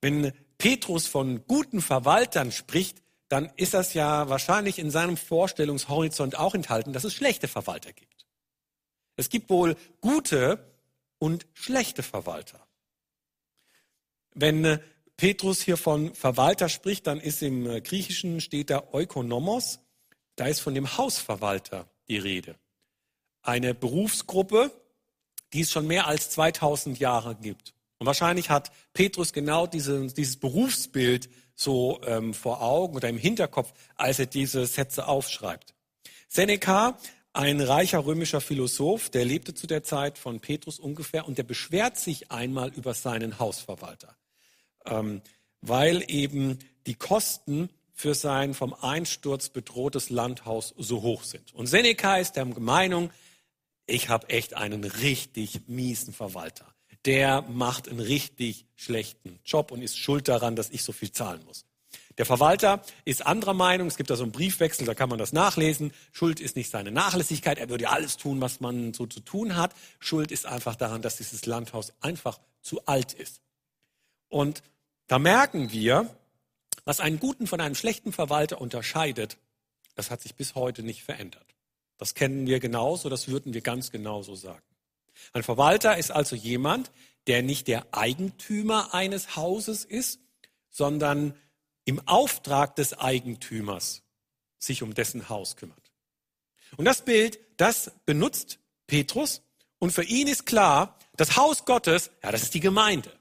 Wenn 0.00 0.32
Petrus 0.56 1.06
von 1.06 1.46
guten 1.46 1.82
Verwaltern 1.82 2.52
spricht, 2.52 3.02
dann 3.28 3.52
ist 3.56 3.74
das 3.74 3.92
ja 3.92 4.30
wahrscheinlich 4.30 4.78
in 4.78 4.90
seinem 4.90 5.18
Vorstellungshorizont 5.18 6.38
auch 6.38 6.54
enthalten, 6.54 6.94
dass 6.94 7.04
es 7.04 7.12
schlechte 7.12 7.48
Verwalter 7.48 7.92
gibt. 7.92 8.24
Es 9.16 9.28
gibt 9.28 9.50
wohl 9.50 9.76
gute 10.00 10.73
und 11.24 11.46
schlechte 11.54 12.02
Verwalter. 12.02 12.60
Wenn 14.34 14.78
Petrus 15.16 15.62
hier 15.62 15.78
von 15.78 16.14
Verwalter 16.14 16.68
spricht, 16.68 17.06
dann 17.06 17.18
ist 17.18 17.40
im 17.40 17.66
äh, 17.66 17.80
Griechischen 17.80 18.42
steht 18.42 18.68
da 18.68 18.92
Oikonomos. 18.92 19.78
Da 20.36 20.48
ist 20.48 20.60
von 20.60 20.74
dem 20.74 20.98
Hausverwalter 20.98 21.88
die 22.08 22.18
Rede. 22.18 22.56
Eine 23.40 23.72
Berufsgruppe, 23.72 24.70
die 25.54 25.62
es 25.62 25.72
schon 25.72 25.86
mehr 25.86 26.08
als 26.08 26.28
2000 26.28 26.98
Jahre 26.98 27.36
gibt. 27.36 27.72
Und 27.96 28.06
wahrscheinlich 28.06 28.50
hat 28.50 28.70
Petrus 28.92 29.32
genau 29.32 29.66
diese, 29.66 30.08
dieses 30.08 30.36
Berufsbild 30.36 31.30
so 31.54 32.02
ähm, 32.04 32.34
vor 32.34 32.60
Augen 32.60 32.96
oder 32.96 33.08
im 33.08 33.16
Hinterkopf, 33.16 33.72
als 33.94 34.18
er 34.18 34.26
diese 34.26 34.66
Sätze 34.66 35.08
aufschreibt. 35.08 35.74
Seneca, 36.28 36.98
ein 37.34 37.60
reicher 37.60 38.06
römischer 38.06 38.40
Philosoph, 38.40 39.10
der 39.10 39.24
lebte 39.24 39.54
zu 39.54 39.66
der 39.66 39.82
Zeit 39.82 40.18
von 40.18 40.40
Petrus 40.40 40.78
ungefähr 40.78 41.26
und 41.26 41.36
der 41.36 41.42
beschwert 41.42 41.98
sich 41.98 42.30
einmal 42.30 42.72
über 42.72 42.94
seinen 42.94 43.38
Hausverwalter 43.38 44.16
ähm, 44.84 45.22
weil 45.60 46.04
eben 46.08 46.58
die 46.86 46.94
Kosten 46.94 47.70
für 47.92 48.14
sein 48.14 48.54
vom 48.54 48.74
Einsturz 48.74 49.48
bedrohtes 49.48 50.10
Landhaus 50.10 50.74
so 50.76 51.02
hoch 51.02 51.24
sind. 51.24 51.54
Und 51.54 51.66
Seneca 51.66 52.16
ist 52.16 52.32
der 52.32 52.44
Meinung, 52.44 53.10
ich 53.86 54.08
habe 54.08 54.28
echt 54.30 54.54
einen 54.54 54.84
richtig 54.84 55.68
miesen 55.68 56.12
Verwalter. 56.12 56.66
Der 57.04 57.42
macht 57.42 57.88
einen 57.88 58.00
richtig 58.00 58.66
schlechten 58.74 59.38
Job 59.44 59.70
und 59.70 59.82
ist 59.82 59.98
schuld 59.98 60.28
daran, 60.28 60.56
dass 60.56 60.70
ich 60.70 60.82
so 60.82 60.92
viel 60.92 61.12
zahlen 61.12 61.44
muss. 61.44 61.66
Der 62.18 62.26
Verwalter 62.26 62.82
ist 63.04 63.26
anderer 63.26 63.54
Meinung. 63.54 63.88
Es 63.88 63.96
gibt 63.96 64.10
da 64.10 64.16
so 64.16 64.22
einen 64.22 64.32
Briefwechsel, 64.32 64.86
da 64.86 64.94
kann 64.94 65.08
man 65.08 65.18
das 65.18 65.32
nachlesen. 65.32 65.92
Schuld 66.12 66.40
ist 66.40 66.56
nicht 66.56 66.70
seine 66.70 66.90
Nachlässigkeit. 66.90 67.58
Er 67.58 67.68
würde 67.68 67.90
alles 67.90 68.16
tun, 68.16 68.40
was 68.40 68.60
man 68.60 68.94
so 68.94 69.06
zu 69.06 69.20
tun 69.20 69.56
hat. 69.56 69.72
Schuld 69.98 70.30
ist 70.30 70.46
einfach 70.46 70.76
daran, 70.76 71.02
dass 71.02 71.16
dieses 71.16 71.46
Landhaus 71.46 71.92
einfach 72.00 72.38
zu 72.62 72.84
alt 72.86 73.12
ist. 73.12 73.40
Und 74.28 74.62
da 75.06 75.18
merken 75.18 75.72
wir, 75.72 76.08
was 76.84 77.00
einen 77.00 77.18
guten 77.18 77.46
von 77.46 77.60
einem 77.60 77.74
schlechten 77.74 78.12
Verwalter 78.12 78.60
unterscheidet, 78.60 79.38
das 79.94 80.10
hat 80.10 80.20
sich 80.20 80.34
bis 80.34 80.54
heute 80.54 80.82
nicht 80.82 81.02
verändert. 81.02 81.46
Das 81.98 82.14
kennen 82.14 82.46
wir 82.46 82.60
genauso, 82.60 83.08
das 83.08 83.28
würden 83.28 83.54
wir 83.54 83.60
ganz 83.60 83.90
genauso 83.90 84.34
sagen. 84.34 84.62
Ein 85.32 85.42
Verwalter 85.42 85.96
ist 85.96 86.10
also 86.10 86.36
jemand, 86.36 86.90
der 87.26 87.42
nicht 87.42 87.68
der 87.68 87.86
Eigentümer 87.92 88.92
eines 88.92 89.36
Hauses 89.36 89.84
ist, 89.84 90.20
sondern 90.68 91.34
im 91.84 92.06
Auftrag 92.06 92.76
des 92.76 92.98
Eigentümers 92.98 94.02
sich 94.58 94.82
um 94.82 94.94
dessen 94.94 95.28
Haus 95.28 95.56
kümmert. 95.56 95.92
Und 96.76 96.84
das 96.86 97.04
Bild, 97.04 97.38
das 97.56 97.92
benutzt 98.06 98.58
Petrus 98.86 99.42
und 99.78 99.90
für 99.90 100.04
ihn 100.04 100.28
ist 100.28 100.46
klar, 100.46 100.98
das 101.16 101.36
Haus 101.36 101.64
Gottes, 101.64 102.10
ja, 102.22 102.32
das 102.32 102.42
ist 102.42 102.54
die 102.54 102.60
Gemeinde. 102.60 103.12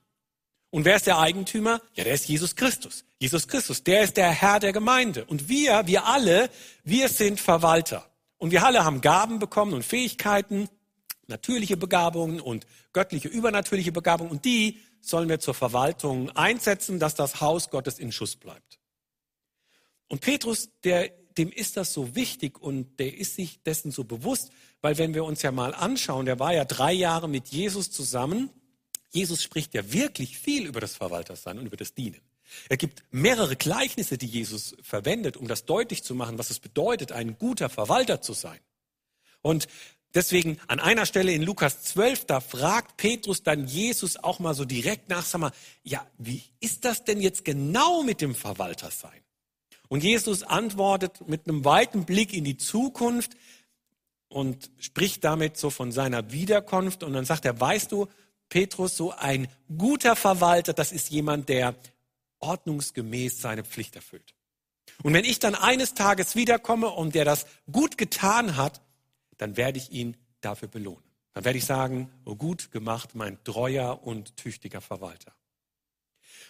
Und 0.70 0.86
wer 0.86 0.96
ist 0.96 1.06
der 1.06 1.20
Eigentümer? 1.20 1.82
Ja, 1.94 2.04
der 2.04 2.16
ist 2.16 2.28
Jesus 2.28 2.56
Christus. 2.56 3.06
Jesus 3.20 3.48
Christus, 3.48 3.84
der 3.84 4.04
ist 4.04 4.18
der 4.18 4.32
Herr 4.32 4.60
der 4.60 4.74
Gemeinde. 4.74 5.26
Und 5.26 5.48
wir, 5.48 5.86
wir 5.86 6.06
alle, 6.06 6.50
wir 6.84 7.10
sind 7.10 7.40
Verwalter. 7.40 8.10
Und 8.38 8.52
wir 8.52 8.66
alle 8.66 8.84
haben 8.84 9.02
Gaben 9.02 9.40
bekommen 9.40 9.74
und 9.74 9.84
Fähigkeiten, 9.84 10.70
natürliche 11.28 11.78
Begabungen 11.78 12.40
und 12.42 12.66
göttliche, 12.92 13.28
übernatürliche 13.28 13.92
Begabungen. 13.92 14.32
Und 14.32 14.46
die 14.46 14.80
sollen 15.02 15.30
wir 15.30 15.40
zur 15.40 15.54
Verwaltung 15.54 16.30
einsetzen, 16.32 17.00
dass 17.00 17.16
das 17.16 17.42
Haus 17.42 17.70
Gottes 17.70 18.00
in 18.00 18.12
Schuss 18.12 18.36
bleibt. 18.36 18.80
Und 20.08 20.22
Petrus, 20.22 20.70
der 20.84 21.12
dem 21.38 21.52
ist 21.52 21.78
das 21.78 21.94
so 21.94 22.16
wichtig 22.16 22.60
und 22.60 23.00
der 23.00 23.18
ist 23.18 23.36
sich 23.36 23.64
dessen 23.64 23.92
so 23.92 24.04
bewusst, 24.04 24.52
weil 24.82 24.98
wenn 24.98 25.14
wir 25.14 25.24
uns 25.24 25.42
ja 25.42 25.52
mal 25.52 25.74
anschauen, 25.74 26.26
der 26.26 26.40
war 26.40 26.54
ja 26.54 26.66
drei 26.66 26.94
Jahre 26.94 27.28
mit 27.28 27.50
Jesus 27.50 27.92
zusammen. 27.92 28.50
Jesus 29.10 29.42
spricht 29.42 29.74
ja 29.74 29.92
wirklich 29.92 30.38
viel 30.38 30.66
über 30.66 30.80
das 30.80 30.96
Verwaltersein 30.96 31.58
und 31.58 31.66
über 31.66 31.78
das 31.78 31.94
Dienen. 31.94 32.22
Er 32.70 32.78
gibt 32.78 33.04
mehrere 33.12 33.56
Gleichnisse, 33.56 34.18
die 34.18 34.28
Jesus 34.28 34.76
verwendet, 34.82 35.38
um 35.38 35.48
das 35.48 35.66
deutlich 35.66 36.04
zu 36.04 36.14
machen, 36.14 36.38
was 36.38 36.52
es 36.52 36.60
bedeutet, 36.60 37.12
ein 37.12 37.38
guter 37.38 37.70
Verwalter 37.70 38.22
zu 38.22 38.34
sein. 38.34 38.60
Und 39.42 39.68
deswegen 40.14 40.60
an 40.68 40.80
einer 40.80 41.06
Stelle 41.06 41.34
in 41.34 41.44
Lukas 41.44 41.84
12, 41.84 42.26
da 42.26 42.40
fragt 42.40 42.98
Petrus 42.98 43.44
dann 43.44 43.68
Jesus 43.68 44.18
auch 44.18 44.40
mal 44.40 44.54
so 44.54 44.66
direkt 44.66 45.10
nach, 45.10 45.26
sag 45.26 45.42
mal, 45.42 45.52
ja, 45.84 46.06
wie 46.18 46.44
ist 46.60 46.86
das 46.86 47.04
denn 47.04 47.22
jetzt 47.22 47.46
genau 47.46 48.04
mit 48.04 48.22
dem 48.22 48.36
Verwaltersein? 48.36 49.22
Und 49.90 50.04
Jesus 50.04 50.44
antwortet 50.44 51.28
mit 51.28 51.48
einem 51.48 51.66
weiten 51.66 52.06
Blick 52.06 52.34
in 52.34 52.44
die 52.44 52.58
Zukunft 52.58 53.34
und 54.28 54.72
spricht 54.80 55.24
damit 55.24 55.58
so 55.58 55.70
von 55.70 55.92
seiner 55.92 56.32
Wiederkunft. 56.32 57.04
Und 57.04 57.14
dann 57.14 57.26
sagt 57.26 57.46
er, 57.46 57.60
weißt 57.60 57.92
du, 57.92 58.08
Petrus, 58.50 58.98
so 58.98 59.12
ein 59.12 59.48
guter 59.78 60.16
Verwalter, 60.16 60.74
das 60.74 60.92
ist 60.92 61.12
jemand, 61.12 61.50
der 61.50 61.76
ordnungsgemäß 62.40 63.40
seine 63.40 63.64
Pflicht 63.64 63.96
erfüllt. 63.96 64.34
Und 65.02 65.14
wenn 65.14 65.26
ich 65.26 65.40
dann 65.40 65.56
eines 65.56 65.94
Tages 65.94 66.36
wiederkomme 66.36 66.90
und 66.90 67.16
der 67.16 67.26
das 67.26 67.46
gut 67.72 67.98
getan 67.98 68.58
hat, 68.58 68.82
dann 69.38 69.58
werde 69.58 69.78
ich 69.78 69.92
ihn 69.92 70.18
dafür 70.42 70.68
belohnen. 70.68 71.04
Dann 71.34 71.46
werde 71.46 71.58
ich 71.58 71.66
sagen, 71.66 72.12
oh 72.26 72.36
gut 72.36 72.72
gemacht, 72.72 73.16
mein 73.16 73.44
treuer 73.44 74.04
und 74.04 74.38
tüchtiger 74.38 74.82
Verwalter. 74.82 75.34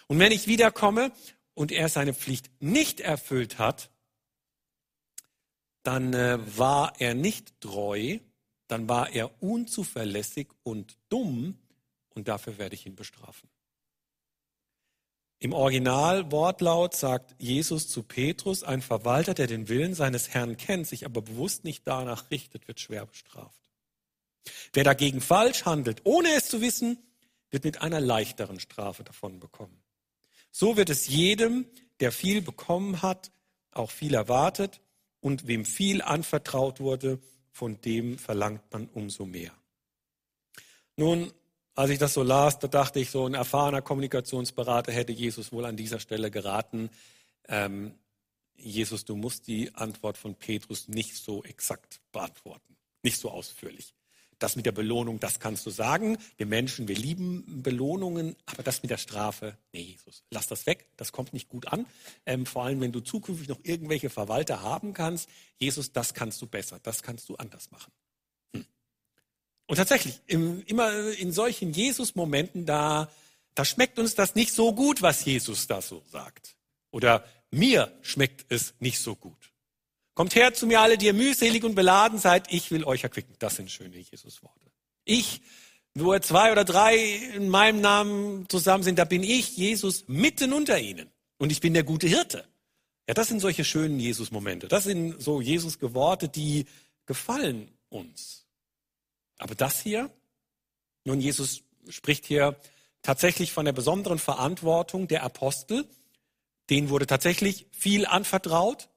Und 0.06 0.18
wenn 0.18 0.32
ich 0.32 0.46
wiederkomme 0.46 1.12
und 1.54 1.72
er 1.72 1.88
seine 1.88 2.12
Pflicht 2.12 2.50
nicht 2.60 3.00
erfüllt 3.00 3.58
hat, 3.58 3.90
dann 5.82 6.12
äh, 6.14 6.38
war 6.58 6.94
er 6.98 7.14
nicht 7.14 7.60
treu, 7.60 8.18
dann 8.68 8.88
war 8.88 9.10
er 9.10 9.42
unzuverlässig 9.42 10.48
und 10.62 10.98
dumm 11.08 11.58
und 12.10 12.28
dafür 12.28 12.58
werde 12.58 12.74
ich 12.74 12.86
ihn 12.86 12.96
bestrafen. 12.96 13.48
Im 15.44 15.52
Originalwortlaut 15.52 16.96
sagt 16.96 17.34
Jesus 17.38 17.86
zu 17.86 18.02
Petrus, 18.02 18.62
ein 18.62 18.80
Verwalter, 18.80 19.34
der 19.34 19.46
den 19.46 19.68
Willen 19.68 19.92
seines 19.92 20.30
Herrn 20.30 20.56
kennt, 20.56 20.86
sich 20.86 21.04
aber 21.04 21.20
bewusst 21.20 21.64
nicht 21.64 21.86
danach 21.86 22.30
richtet, 22.30 22.66
wird 22.66 22.80
schwer 22.80 23.04
bestraft. 23.04 23.60
Wer 24.72 24.84
dagegen 24.84 25.20
falsch 25.20 25.66
handelt, 25.66 26.00
ohne 26.04 26.30
es 26.34 26.48
zu 26.48 26.62
wissen, 26.62 26.96
wird 27.50 27.64
mit 27.64 27.82
einer 27.82 28.00
leichteren 28.00 28.58
Strafe 28.58 29.04
davon 29.04 29.38
bekommen. 29.38 29.82
So 30.50 30.78
wird 30.78 30.88
es 30.88 31.08
jedem, 31.08 31.66
der 32.00 32.10
viel 32.10 32.40
bekommen 32.40 33.02
hat, 33.02 33.30
auch 33.70 33.90
viel 33.90 34.14
erwartet 34.14 34.80
und 35.20 35.46
wem 35.46 35.66
viel 35.66 36.00
anvertraut 36.00 36.80
wurde, 36.80 37.18
von 37.50 37.78
dem 37.82 38.16
verlangt 38.16 38.62
man 38.72 38.88
umso 38.88 39.26
mehr. 39.26 39.52
Nun, 40.96 41.34
als 41.74 41.90
ich 41.90 41.98
das 41.98 42.14
so 42.14 42.22
las, 42.22 42.58
da 42.58 42.68
dachte 42.68 43.00
ich, 43.00 43.10
so 43.10 43.26
ein 43.26 43.34
erfahrener 43.34 43.82
Kommunikationsberater 43.82 44.92
hätte 44.92 45.12
Jesus 45.12 45.52
wohl 45.52 45.64
an 45.64 45.76
dieser 45.76 45.98
Stelle 45.98 46.30
geraten, 46.30 46.90
ähm, 47.48 47.94
Jesus, 48.56 49.04
du 49.04 49.16
musst 49.16 49.48
die 49.48 49.74
Antwort 49.74 50.16
von 50.16 50.36
Petrus 50.36 50.88
nicht 50.88 51.16
so 51.16 51.42
exakt 51.42 52.00
beantworten, 52.12 52.76
nicht 53.02 53.18
so 53.18 53.30
ausführlich. 53.30 53.94
Das 54.38 54.56
mit 54.56 54.66
der 54.66 54.72
Belohnung, 54.72 55.20
das 55.20 55.40
kannst 55.40 55.64
du 55.64 55.70
sagen. 55.70 56.18
Wir 56.36 56.46
Menschen, 56.46 56.88
wir 56.88 56.96
lieben 56.96 57.62
Belohnungen, 57.62 58.36
aber 58.46 58.62
das 58.62 58.82
mit 58.82 58.90
der 58.90 58.98
Strafe, 58.98 59.56
nee, 59.72 59.80
Jesus, 59.80 60.22
lass 60.30 60.46
das 60.46 60.66
weg, 60.66 60.86
das 60.96 61.12
kommt 61.12 61.32
nicht 61.32 61.48
gut 61.48 61.68
an. 61.68 61.86
Ähm, 62.26 62.46
vor 62.46 62.64
allem, 62.64 62.80
wenn 62.80 62.92
du 62.92 63.00
zukünftig 63.00 63.48
noch 63.48 63.60
irgendwelche 63.62 64.10
Verwalter 64.10 64.62
haben 64.62 64.92
kannst, 64.92 65.28
Jesus, 65.58 65.92
das 65.92 66.14
kannst 66.14 66.40
du 66.42 66.46
besser, 66.46 66.78
das 66.82 67.02
kannst 67.02 67.28
du 67.28 67.36
anders 67.36 67.70
machen. 67.70 67.92
Und 69.66 69.76
tatsächlich, 69.76 70.20
im, 70.26 70.62
immer 70.66 71.10
in 71.12 71.32
solchen 71.32 71.72
Jesus-Momenten, 71.72 72.66
da, 72.66 73.10
da 73.54 73.64
schmeckt 73.64 73.98
uns 73.98 74.14
das 74.14 74.34
nicht 74.34 74.52
so 74.52 74.74
gut, 74.74 75.00
was 75.02 75.24
Jesus 75.24 75.66
da 75.66 75.80
so 75.80 76.02
sagt. 76.10 76.56
Oder 76.90 77.24
mir 77.50 77.92
schmeckt 78.02 78.46
es 78.50 78.74
nicht 78.78 78.98
so 78.98 79.16
gut. 79.16 79.52
Kommt 80.14 80.34
her 80.34 80.54
zu 80.54 80.66
mir 80.66 80.80
alle, 80.80 80.98
die 80.98 81.06
ihr 81.06 81.14
mühselig 81.14 81.64
und 81.64 81.74
beladen 81.74 82.18
seid, 82.18 82.52
ich 82.52 82.70
will 82.70 82.84
euch 82.84 83.02
erquicken. 83.02 83.34
Das 83.38 83.56
sind 83.56 83.70
schöne 83.70 83.96
Jesus-Worte. 83.96 84.70
Ich, 85.04 85.40
wo 85.94 86.16
zwei 86.18 86.52
oder 86.52 86.64
drei 86.64 86.96
in 86.96 87.48
meinem 87.48 87.80
Namen 87.80 88.48
zusammen 88.48 88.84
sind, 88.84 88.98
da 88.98 89.04
bin 89.04 89.22
ich, 89.22 89.56
Jesus, 89.56 90.04
mitten 90.06 90.52
unter 90.52 90.78
ihnen. 90.78 91.10
Und 91.38 91.50
ich 91.50 91.60
bin 91.60 91.74
der 91.74 91.82
gute 91.82 92.06
Hirte. 92.06 92.44
Ja, 93.08 93.14
das 93.14 93.28
sind 93.28 93.40
solche 93.40 93.64
schönen 93.64 93.98
Jesus-Momente. 93.98 94.68
Das 94.68 94.84
sind 94.84 95.20
so 95.20 95.40
Jesus-Worte, 95.40 96.28
die 96.28 96.66
gefallen 97.06 97.70
uns. 97.88 98.43
Aber 99.38 99.54
das 99.54 99.80
hier, 99.80 100.10
nun 101.04 101.20
Jesus 101.20 101.62
spricht 101.88 102.26
hier 102.26 102.56
tatsächlich 103.02 103.52
von 103.52 103.64
der 103.64 103.72
besonderen 103.72 104.18
Verantwortung 104.18 105.08
der 105.08 105.22
Apostel. 105.22 105.86
Denen 106.70 106.88
wurde 106.88 107.06
tatsächlich 107.06 107.66
viel 107.72 108.06
anvertraut, 108.06 108.88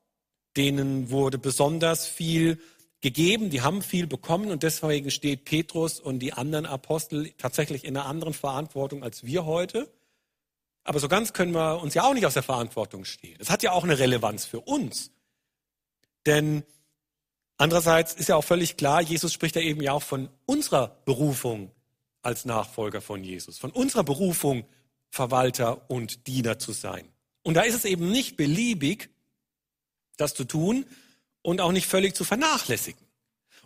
denen 0.56 1.10
wurde 1.10 1.38
besonders 1.38 2.08
viel 2.08 2.60
gegeben, 3.02 3.50
die 3.50 3.62
haben 3.62 3.82
viel 3.82 4.08
bekommen 4.08 4.50
und 4.50 4.64
deswegen 4.64 5.12
steht 5.12 5.46
Petrus 5.46 6.00
und 6.00 6.20
die 6.20 6.34
anderen 6.34 6.66
Apostel 6.66 7.32
tatsächlich 7.38 7.84
in 7.84 7.96
einer 7.96 8.08
anderen 8.08 8.34
Verantwortung 8.34 9.04
als 9.04 9.24
wir 9.24 9.46
heute. 9.46 9.92
Aber 10.84 11.00
so 11.00 11.10
ganz 11.10 11.34
können 11.34 11.52
wir 11.52 11.82
uns 11.82 11.94
ja 11.94 12.04
auch 12.04 12.14
nicht 12.14 12.26
aus 12.26 12.34
der 12.34 12.44
Verantwortung 12.44 13.04
stehen. 13.04 13.36
Das 13.40 13.50
hat 13.50 13.62
ja 13.62 13.74
auch 13.74 13.84
eine 13.84 14.00
Relevanz 14.00 14.46
für 14.46 14.62
uns. 14.62 15.12
Denn 16.26 16.64
Andererseits 17.58 18.14
ist 18.14 18.30
ja 18.30 18.36
auch 18.36 18.44
völlig 18.44 18.78
klar, 18.78 19.02
Jesus 19.02 19.34
spricht 19.34 19.56
ja 19.56 19.62
eben 19.62 19.82
ja 19.82 19.94
auch 19.94 20.04
von 20.04 20.30
unserer 20.46 21.00
Berufung 21.06 21.72
als 22.22 22.46
Nachfolger 22.46 23.02
von 23.02 23.24
Jesus, 23.24 23.58
von 23.58 23.72
unserer 23.72 24.04
Berufung, 24.04 24.66
Verwalter 25.10 25.90
und 25.90 26.28
Diener 26.28 26.60
zu 26.60 26.74
sein. 26.74 27.08
Und 27.44 27.54
da 27.54 27.62
ist 27.62 27.76
es 27.76 27.86
eben 27.86 28.12
nicht 28.12 28.36
beliebig, 28.36 29.10
das 30.18 30.34
zu 30.34 30.44
tun 30.44 30.86
und 31.42 31.62
auch 31.62 31.72
nicht 31.72 31.88
völlig 31.88 32.16
zu 32.16 32.26
vernachlässigen. 32.26 33.08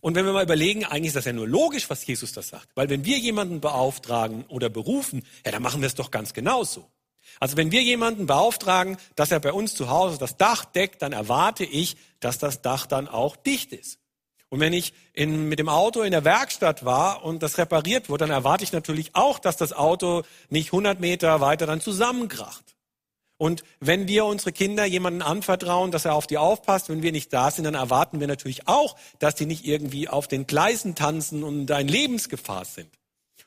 Und 0.01 0.15
wenn 0.15 0.25
wir 0.25 0.33
mal 0.33 0.43
überlegen, 0.43 0.85
eigentlich 0.85 1.07
ist 1.07 1.15
das 1.15 1.25
ja 1.25 1.33
nur 1.33 1.47
logisch, 1.47 1.89
was 1.89 2.05
Jesus 2.05 2.31
das 2.31 2.49
sagt. 2.49 2.69
Weil 2.75 2.89
wenn 2.89 3.05
wir 3.05 3.17
jemanden 3.17 3.61
beauftragen 3.61 4.45
oder 4.45 4.69
berufen, 4.69 5.25
ja, 5.45 5.51
dann 5.51 5.63
machen 5.63 5.81
wir 5.81 5.87
es 5.87 5.95
doch 5.95 6.11
ganz 6.11 6.33
genauso. 6.33 6.90
Also 7.39 7.57
wenn 7.57 7.71
wir 7.71 7.81
jemanden 7.81 8.25
beauftragen, 8.25 8.97
dass 9.15 9.31
er 9.31 9.39
bei 9.39 9.53
uns 9.53 9.73
zu 9.73 9.89
Hause 9.89 10.17
das 10.17 10.37
Dach 10.37 10.65
deckt, 10.65 11.01
dann 11.01 11.13
erwarte 11.13 11.63
ich, 11.63 11.97
dass 12.19 12.37
das 12.37 12.61
Dach 12.61 12.85
dann 12.85 13.07
auch 13.07 13.35
dicht 13.35 13.73
ist. 13.73 13.99
Und 14.49 14.59
wenn 14.59 14.73
ich 14.73 14.93
in, 15.13 15.47
mit 15.47 15.59
dem 15.59 15.69
Auto 15.69 16.01
in 16.01 16.11
der 16.11 16.25
Werkstatt 16.25 16.83
war 16.83 17.23
und 17.23 17.41
das 17.41 17.57
repariert 17.57 18.09
wurde, 18.09 18.25
dann 18.25 18.35
erwarte 18.35 18.65
ich 18.65 18.73
natürlich 18.73 19.15
auch, 19.15 19.39
dass 19.39 19.55
das 19.55 19.71
Auto 19.71 20.23
nicht 20.49 20.67
100 20.67 20.99
Meter 20.99 21.39
weiter 21.39 21.65
dann 21.65 21.79
zusammenkracht. 21.79 22.75
Und 23.37 23.63
wenn 23.79 24.07
wir 24.07 24.25
unsere 24.25 24.51
Kinder 24.51 24.85
jemanden 24.85 25.21
anvertrauen, 25.23 25.89
dass 25.89 26.05
er 26.05 26.13
auf 26.13 26.27
die 26.27 26.37
aufpasst, 26.37 26.89
wenn 26.89 27.01
wir 27.01 27.11
nicht 27.11 27.33
da 27.33 27.49
sind, 27.49 27.63
dann 27.63 27.73
erwarten 27.73 28.19
wir 28.19 28.27
natürlich 28.27 28.67
auch, 28.67 28.95
dass 29.17 29.33
die 29.33 29.47
nicht 29.47 29.65
irgendwie 29.65 30.07
auf 30.07 30.27
den 30.27 30.45
Gleisen 30.45 30.93
tanzen 30.95 31.43
und 31.43 31.67
in 31.71 31.87
Lebensgefahr 31.87 32.65
sind. 32.65 32.89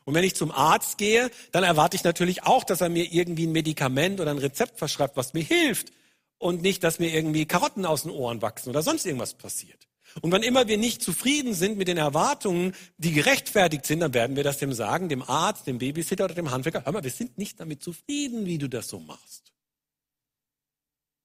Und 0.05 0.15
wenn 0.15 0.25
ich 0.25 0.35
zum 0.35 0.51
Arzt 0.51 0.99
gehe, 0.99 1.31
dann 1.53 1.65
erwarte 1.65 1.97
ich 1.97 2.05
natürlich 2.05 2.43
auch, 2.43 2.65
dass 2.65 2.81
er 2.81 2.89
mir 2.89 3.13
irgendwie 3.13 3.47
ein 3.47 3.53
Medikament 3.53 4.21
oder 4.21 4.31
ein 4.31 4.39
Rezept 4.39 4.79
verschreibt, 4.79 5.17
was 5.17 5.33
mir 5.33 5.43
hilft. 5.43 5.93
Und 6.39 6.63
nicht, 6.63 6.85
dass 6.85 6.99
mir 6.99 7.15
irgendwie 7.15 7.47
Karotten 7.47 7.87
aus 7.87 8.03
den 8.03 8.11
Ohren 8.11 8.43
wachsen 8.43 8.69
oder 8.69 8.83
sonst 8.83 9.07
irgendwas 9.07 9.35
passiert. 9.35 9.89
Und 10.21 10.31
wann 10.31 10.43
immer 10.43 10.69
wir 10.69 10.79
nicht 10.79 11.03
zufrieden 11.03 11.55
sind 11.55 11.77
mit 11.77 11.89
den 11.89 11.97
Erwartungen, 11.97 12.75
die 12.99 13.13
gerechtfertigt 13.13 13.87
sind, 13.87 14.01
dann 14.01 14.15
werden 14.15 14.37
wir 14.37 14.45
das 14.45 14.59
dem 14.59 14.73
sagen, 14.73 15.09
dem 15.09 15.23
Arzt, 15.23 15.67
dem 15.67 15.79
Babysitter 15.79 16.27
oder 16.27 16.35
dem 16.35 16.51
Handwerker. 16.51 16.85
Hör 16.85 16.93
mal, 16.93 17.03
wir 17.03 17.11
sind 17.11 17.39
nicht 17.39 17.59
damit 17.59 17.83
zufrieden, 17.83 18.47
wie 18.47 18.59
du 18.59 18.69
das 18.69 18.89
so 18.89 19.01
machst. 19.01 19.53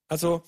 Also, 0.08 0.44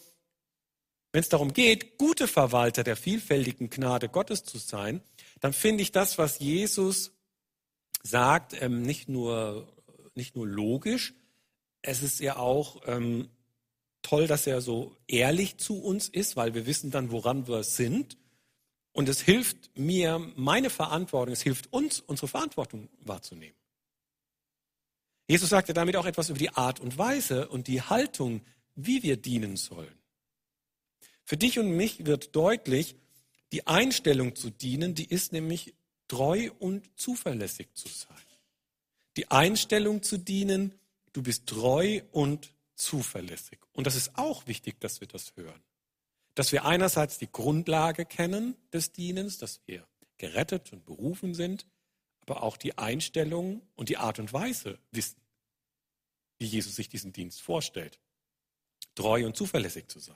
wenn 1.11 1.21
es 1.21 1.29
darum 1.29 1.53
geht, 1.53 1.97
gute 1.97 2.27
Verwalter 2.27 2.83
der 2.83 2.95
vielfältigen 2.95 3.69
Gnade 3.69 4.09
Gottes 4.09 4.43
zu 4.43 4.57
sein, 4.57 5.01
dann 5.39 5.53
finde 5.53 5.83
ich 5.83 5.91
das, 5.91 6.17
was 6.17 6.39
Jesus 6.39 7.11
sagt, 8.03 8.59
ähm, 8.61 8.81
nicht, 8.81 9.09
nur, 9.09 9.67
nicht 10.15 10.35
nur 10.35 10.47
logisch, 10.47 11.13
es 11.81 12.03
ist 12.03 12.19
ja 12.19 12.37
auch 12.37 12.81
ähm, 12.85 13.29
toll, 14.01 14.27
dass 14.27 14.47
er 14.47 14.61
so 14.61 14.95
ehrlich 15.07 15.57
zu 15.57 15.81
uns 15.81 16.09
ist, 16.09 16.35
weil 16.35 16.53
wir 16.53 16.65
wissen 16.65 16.91
dann, 16.91 17.11
woran 17.11 17.47
wir 17.47 17.63
sind. 17.63 18.17
Und 18.93 19.07
es 19.07 19.21
hilft 19.21 19.77
mir, 19.77 20.19
meine 20.35 20.69
Verantwortung, 20.69 21.33
es 21.33 21.41
hilft 21.41 21.71
uns, 21.71 22.01
unsere 22.01 22.27
Verantwortung 22.27 22.89
wahrzunehmen. 22.99 23.55
Jesus 25.27 25.49
sagte 25.49 25.73
damit 25.73 25.95
auch 25.95 26.05
etwas 26.05 26.29
über 26.29 26.39
die 26.39 26.49
Art 26.49 26.79
und 26.81 26.97
Weise 26.97 27.47
und 27.47 27.67
die 27.67 27.81
Haltung, 27.81 28.41
wie 28.75 29.01
wir 29.01 29.17
dienen 29.17 29.55
sollen. 29.55 29.97
Für 31.23 31.37
dich 31.37 31.57
und 31.57 31.71
mich 31.71 32.05
wird 32.05 32.35
deutlich, 32.35 32.95
die 33.53 33.65
Einstellung 33.67 34.35
zu 34.35 34.49
dienen, 34.49 34.93
die 34.93 35.05
ist 35.05 35.31
nämlich 35.31 35.73
treu 36.11 36.51
und 36.59 36.89
zuverlässig 36.99 37.73
zu 37.73 37.87
sein. 37.87 38.17
Die 39.15 39.31
Einstellung 39.31 40.03
zu 40.03 40.17
dienen, 40.17 40.77
du 41.13 41.23
bist 41.23 41.47
treu 41.47 42.01
und 42.11 42.53
zuverlässig. 42.75 43.59
Und 43.71 43.87
das 43.87 43.95
ist 43.95 44.17
auch 44.17 44.45
wichtig, 44.45 44.81
dass 44.81 44.99
wir 44.99 45.07
das 45.07 45.33
hören. 45.37 45.63
dass 46.35 46.51
wir 46.51 46.63
einerseits 46.65 47.17
die 47.17 47.31
Grundlage 47.31 48.05
kennen 48.05 48.55
des 48.71 48.93
Dienens, 48.93 49.37
dass 49.37 49.59
wir 49.65 49.85
gerettet 50.17 50.71
und 50.71 50.85
berufen 50.85 51.33
sind, 51.33 51.67
aber 52.21 52.43
auch 52.43 52.55
die 52.55 52.77
Einstellung 52.77 53.61
und 53.75 53.89
die 53.89 53.97
Art 53.97 54.19
und 54.19 54.31
Weise 54.31 54.79
wissen, 54.91 55.19
wie 56.39 56.45
Jesus 56.45 56.75
sich 56.75 56.87
diesen 56.87 57.11
Dienst 57.11 57.41
vorstellt, 57.41 57.99
treu 58.95 59.25
und 59.25 59.35
zuverlässig 59.35 59.87
zu 59.87 59.99
sein. 59.99 60.15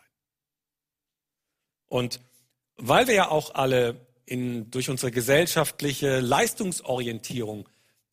Und 1.87 2.21
weil 2.77 3.07
wir 3.07 3.15
ja 3.15 3.29
auch 3.29 3.53
alle 3.55 4.04
in, 4.25 4.70
durch 4.72 4.89
unsere 4.89 5.12
gesellschaftliche 5.12 6.20
Leistungsorientierung 6.20 7.70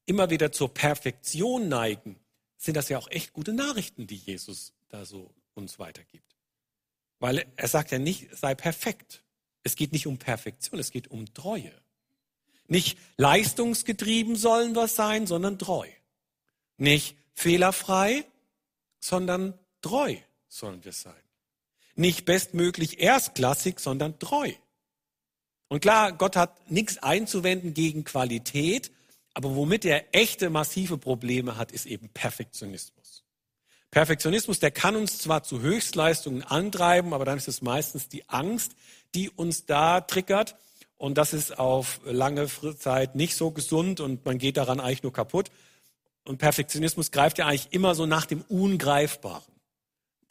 immer 0.06 0.30
wieder 0.30 0.52
zur 0.52 0.72
Perfektion 0.72 1.68
neigen, 1.68 2.18
sind 2.56 2.76
das 2.76 2.88
ja 2.88 2.98
auch 2.98 3.10
echt 3.10 3.32
gute 3.32 3.52
Nachrichten, 3.52 4.06
die 4.06 4.16
Jesus 4.16 4.72
da 4.88 5.04
so 5.04 5.34
uns 5.54 5.78
weitergibt. 5.78 6.36
Weil 7.18 7.46
er 7.56 7.68
sagt 7.68 7.90
ja 7.92 7.98
nicht, 7.98 8.36
sei 8.36 8.54
perfekt. 8.54 9.22
Es 9.62 9.76
geht 9.76 9.92
nicht 9.92 10.06
um 10.06 10.18
Perfektion, 10.18 10.80
es 10.80 10.90
geht 10.90 11.08
um 11.08 11.32
Treue. 11.34 11.72
Nicht 12.66 12.98
leistungsgetrieben 13.16 14.36
sollen 14.36 14.74
wir 14.74 14.88
sein, 14.88 15.26
sondern 15.26 15.58
treu. 15.58 15.88
Nicht 16.78 17.16
fehlerfrei, 17.34 18.24
sondern 18.98 19.58
treu 19.82 20.16
sollen 20.48 20.84
wir 20.84 20.92
sein. 20.92 21.14
Nicht 21.94 22.24
bestmöglich 22.24 22.98
erstklassig, 22.98 23.78
sondern 23.78 24.18
treu. 24.18 24.52
Und 25.72 25.80
klar, 25.80 26.12
Gott 26.12 26.36
hat 26.36 26.70
nichts 26.70 26.98
einzuwenden 26.98 27.72
gegen 27.72 28.04
Qualität, 28.04 28.90
aber 29.32 29.56
womit 29.56 29.86
er 29.86 30.14
echte 30.14 30.50
massive 30.50 30.98
Probleme 30.98 31.56
hat, 31.56 31.72
ist 31.72 31.86
eben 31.86 32.10
Perfektionismus. 32.10 33.24
Perfektionismus, 33.90 34.58
der 34.58 34.70
kann 34.70 34.96
uns 34.96 35.16
zwar 35.16 35.44
zu 35.44 35.62
Höchstleistungen 35.62 36.42
antreiben, 36.42 37.14
aber 37.14 37.24
dann 37.24 37.38
ist 37.38 37.48
es 37.48 37.62
meistens 37.62 38.10
die 38.10 38.28
Angst, 38.28 38.72
die 39.14 39.30
uns 39.30 39.64
da 39.64 40.02
triggert. 40.02 40.56
Und 40.98 41.16
das 41.16 41.32
ist 41.32 41.58
auf 41.58 42.00
lange 42.04 42.48
Zeit 42.76 43.14
nicht 43.14 43.34
so 43.34 43.50
gesund 43.50 44.00
und 44.00 44.26
man 44.26 44.36
geht 44.36 44.58
daran 44.58 44.78
eigentlich 44.78 45.02
nur 45.02 45.14
kaputt. 45.14 45.50
Und 46.26 46.36
Perfektionismus 46.36 47.12
greift 47.12 47.38
ja 47.38 47.46
eigentlich 47.46 47.68
immer 47.70 47.94
so 47.94 48.04
nach 48.04 48.26
dem 48.26 48.42
Ungreifbaren. 48.42 49.51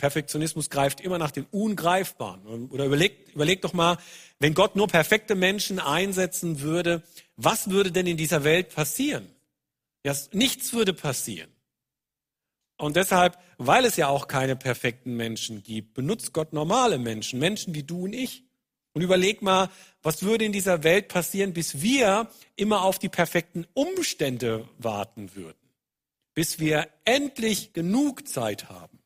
Perfektionismus 0.01 0.71
greift 0.71 0.99
immer 0.99 1.19
nach 1.19 1.29
dem 1.29 1.45
Ungreifbaren. 1.51 2.69
Oder 2.71 2.85
überlegt, 2.85 3.35
überlegt 3.35 3.63
doch 3.63 3.73
mal, 3.73 3.99
wenn 4.39 4.55
Gott 4.55 4.75
nur 4.75 4.87
perfekte 4.87 5.35
Menschen 5.35 5.79
einsetzen 5.79 6.61
würde, 6.61 7.03
was 7.37 7.69
würde 7.69 7.91
denn 7.91 8.07
in 8.07 8.17
dieser 8.17 8.43
Welt 8.43 8.73
passieren? 8.73 9.29
Ja, 10.03 10.15
nichts 10.33 10.73
würde 10.73 10.93
passieren. 10.93 11.51
Und 12.77 12.95
deshalb, 12.95 13.37
weil 13.59 13.85
es 13.85 13.95
ja 13.95 14.07
auch 14.07 14.27
keine 14.27 14.55
perfekten 14.55 15.15
Menschen 15.15 15.61
gibt, 15.61 15.93
benutzt 15.93 16.33
Gott 16.33 16.51
normale 16.51 16.97
Menschen, 16.97 17.37
Menschen 17.37 17.75
wie 17.75 17.83
du 17.83 18.05
und 18.05 18.13
ich. 18.13 18.43
Und 18.93 19.03
überleg 19.03 19.43
mal, 19.43 19.69
was 20.01 20.23
würde 20.23 20.45
in 20.45 20.51
dieser 20.51 20.83
Welt 20.83 21.09
passieren, 21.09 21.53
bis 21.53 21.83
wir 21.83 22.27
immer 22.55 22.81
auf 22.81 22.97
die 22.97 23.07
perfekten 23.07 23.67
Umstände 23.73 24.67
warten 24.79 25.35
würden. 25.35 25.59
Bis 26.33 26.57
wir 26.57 26.87
endlich 27.05 27.73
genug 27.73 28.27
Zeit 28.27 28.67
haben 28.67 29.00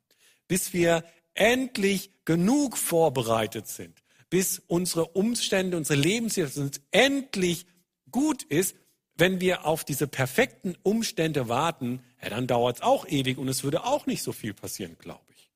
bis 0.48 0.74
wir 0.74 1.04
endlich 1.34 2.12
genug 2.26 2.78
vorbereitet 2.78 3.68
sind, 3.68 4.04
bis 4.30 4.60
unsere 4.68 5.10
Umstände, 5.10 5.78
unsere 5.78 6.00
Lebenssituation 6.00 6.72
endlich 6.92 7.66
gut 8.12 8.44
ist, 8.44 8.76
wenn 9.18 9.40
wir 9.40 9.66
auf 9.66 9.84
diese 9.84 10.08
perfekten 10.08 10.76
Umstände 10.84 11.48
warten, 11.48 12.04
ja, 12.22 12.30
dann 12.30 12.48
dauert 12.48 12.78
es 12.78 12.82
auch 12.82 13.08
ewig 13.08 13.38
und 13.38 13.48
es 13.48 13.64
würde 13.64 13.84
auch 13.86 14.06
nicht 14.06 14.24
so 14.24 14.32
viel 14.32 14.54
passieren, 14.54 14.98
glaube 14.98 15.24
ich. 15.34 15.52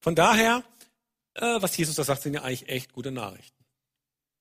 Von 0.00 0.14
daher, 0.14 0.62
äh, 1.34 1.60
was 1.60 1.76
Jesus 1.76 1.96
da 1.96 2.04
sagt, 2.04 2.22
sind 2.22 2.34
ja 2.34 2.42
eigentlich 2.42 2.68
echt 2.68 2.92
gute 2.92 3.10
Nachrichten. 3.10 3.64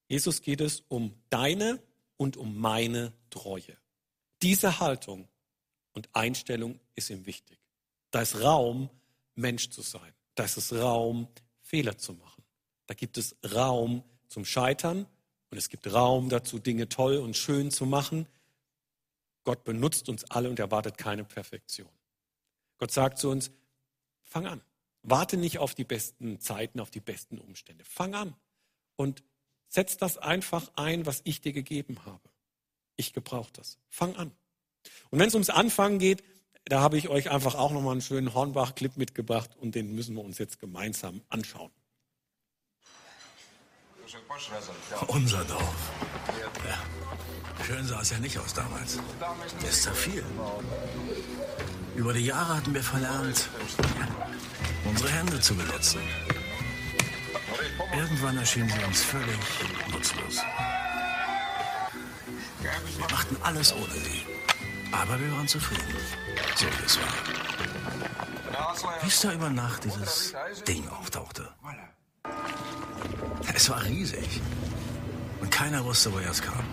Jesus 0.08 0.42
geht 0.42 0.62
es 0.62 0.84
um 0.90 1.16
deine 1.30 1.82
und 2.18 2.38
um 2.38 2.58
meine 2.58 3.14
Treue. 3.30 3.78
Diese 4.42 4.80
Haltung 4.80 5.28
und 5.94 6.10
Einstellung 6.14 6.80
ist 6.96 7.10
ihm 7.10 7.26
wichtig. 7.26 7.63
Da 8.14 8.22
ist 8.22 8.40
Raum, 8.40 8.92
Mensch 9.34 9.72
zu 9.72 9.82
sein. 9.82 10.14
Da 10.36 10.44
ist 10.44 10.56
es 10.56 10.72
Raum, 10.72 11.28
Fehler 11.62 11.98
zu 11.98 12.14
machen. 12.14 12.44
Da 12.86 12.94
gibt 12.94 13.18
es 13.18 13.36
Raum 13.56 14.04
zum 14.28 14.46
Scheitern 14.46 15.08
und 15.50 15.58
es 15.58 15.68
gibt 15.68 15.92
Raum 15.92 16.30
dazu, 16.30 16.60
Dinge 16.60 16.88
toll 16.88 17.18
und 17.18 17.36
schön 17.36 17.72
zu 17.72 17.88
machen. 17.88 18.28
Gott 19.44 19.64
benutzt 19.64 20.10
uns 20.10 20.26
alle 20.26 20.48
und 20.48 20.60
erwartet 20.60 21.00
keine 21.00 21.24
Perfektion. 21.24 21.90
Gott 22.78 22.92
sagt 22.92 23.18
zu 23.18 23.32
uns, 23.32 23.50
fang 24.22 24.46
an. 24.46 24.62
Warte 25.02 25.36
nicht 25.36 25.58
auf 25.58 25.74
die 25.74 25.84
besten 25.84 26.40
Zeiten, 26.40 26.80
auf 26.80 26.92
die 26.92 27.00
besten 27.00 27.40
Umstände. 27.40 27.84
Fang 27.84 28.14
an 28.14 28.36
und 28.96 29.24
setz 29.70 29.98
das 29.98 30.20
einfach 30.20 30.72
ein, 30.76 31.08
was 31.08 31.22
ich 31.24 31.42
dir 31.42 31.52
gegeben 31.52 32.06
habe. 32.06 32.30
Ich 32.96 33.12
gebrauche 33.12 33.52
das. 33.54 33.80
Fang 33.90 34.16
an. 34.18 34.32
Und 35.10 35.18
wenn 35.18 35.30
es 35.30 35.34
ums 35.34 35.50
Anfangen 35.50 35.98
geht, 35.98 36.24
da 36.66 36.82
habe 36.82 36.98
ich 36.98 37.10
euch 37.10 37.30
einfach 37.30 37.56
auch 37.56 37.72
nochmal 37.72 37.94
einen 37.94 38.02
schönen 38.02 38.34
Hornbach-Clip 38.34 38.96
mitgebracht 38.98 39.52
und 39.60 39.76
den 39.76 39.94
müssen 39.94 40.16
wir 40.16 40.24
uns 40.24 40.38
jetzt 40.38 40.60
gemeinsam 40.60 41.22
anschauen. 41.30 41.72
Unser 45.08 45.44
Dorf. 45.46 45.92
Ja. 46.68 47.66
Schön 47.66 47.86
sah 47.86 48.02
es 48.02 48.12
ja 48.12 48.20
nicht 48.20 48.38
aus 48.38 48.54
damals. 48.54 49.00
Es 49.68 49.84
zerfiel. 49.84 50.24
Über 51.96 52.14
die 52.14 52.26
Jahre 52.26 52.58
hatten 52.58 52.74
wir 52.74 52.84
verlernt, 52.84 53.50
unsere 54.86 55.10
Hände 55.10 55.40
zu 55.40 55.56
benutzen. 55.56 56.02
Irgendwann 57.96 58.38
erschienen 58.38 58.70
sie 58.70 58.84
uns 58.84 59.04
völlig 59.04 59.38
nutzlos. 59.92 60.42
Wir 62.98 63.10
machten 63.10 63.38
alles 63.44 63.74
ohne 63.74 63.94
sie. 63.94 64.33
Aber 64.94 65.20
wir 65.20 65.32
waren 65.32 65.48
zufrieden. 65.48 65.96
So 66.56 66.66
wie 66.66 66.86
es 66.86 66.98
war. 66.98 67.14
Bis 69.04 69.22
da 69.22 69.34
über 69.34 69.50
Nacht 69.50 69.84
dieses 69.84 70.34
Ding 70.68 70.88
auftauchte. 70.90 71.50
Es 73.54 73.70
war 73.70 73.84
riesig. 73.84 74.42
Und 75.42 75.52
keiner 75.52 75.84
wusste, 75.84 76.14
woher 76.14 76.32
es 76.32 76.42
kam. 76.42 76.64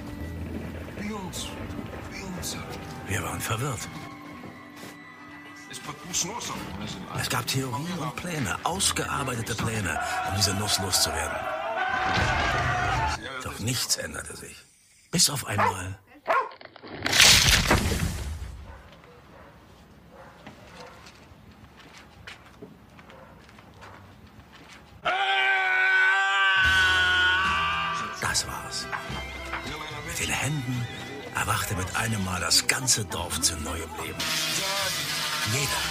Wir 3.09 3.23
waren 3.23 3.41
verwirrt. 3.41 3.89
Es 7.21 7.29
gab 7.29 7.47
Theorien 7.47 7.99
und 7.99 8.17
Pläne, 8.17 8.57
ausgearbeitete 8.65 9.55
Pläne, 9.55 10.01
um 10.29 10.37
diese 10.37 10.55
Nuss 10.55 10.79
loszuwerden. 10.79 11.39
Doch 13.43 13.59
nichts 13.61 13.97
änderte 13.97 14.37
sich. 14.37 14.57
Bis 15.11 15.31
auf 15.31 15.47
einmal 15.47 15.99
ganze 32.91 33.05
Dorf 33.05 33.41
zu 33.41 33.55
neuem 33.59 33.89
Leben. 34.03 34.19
Jeder, 35.53 35.83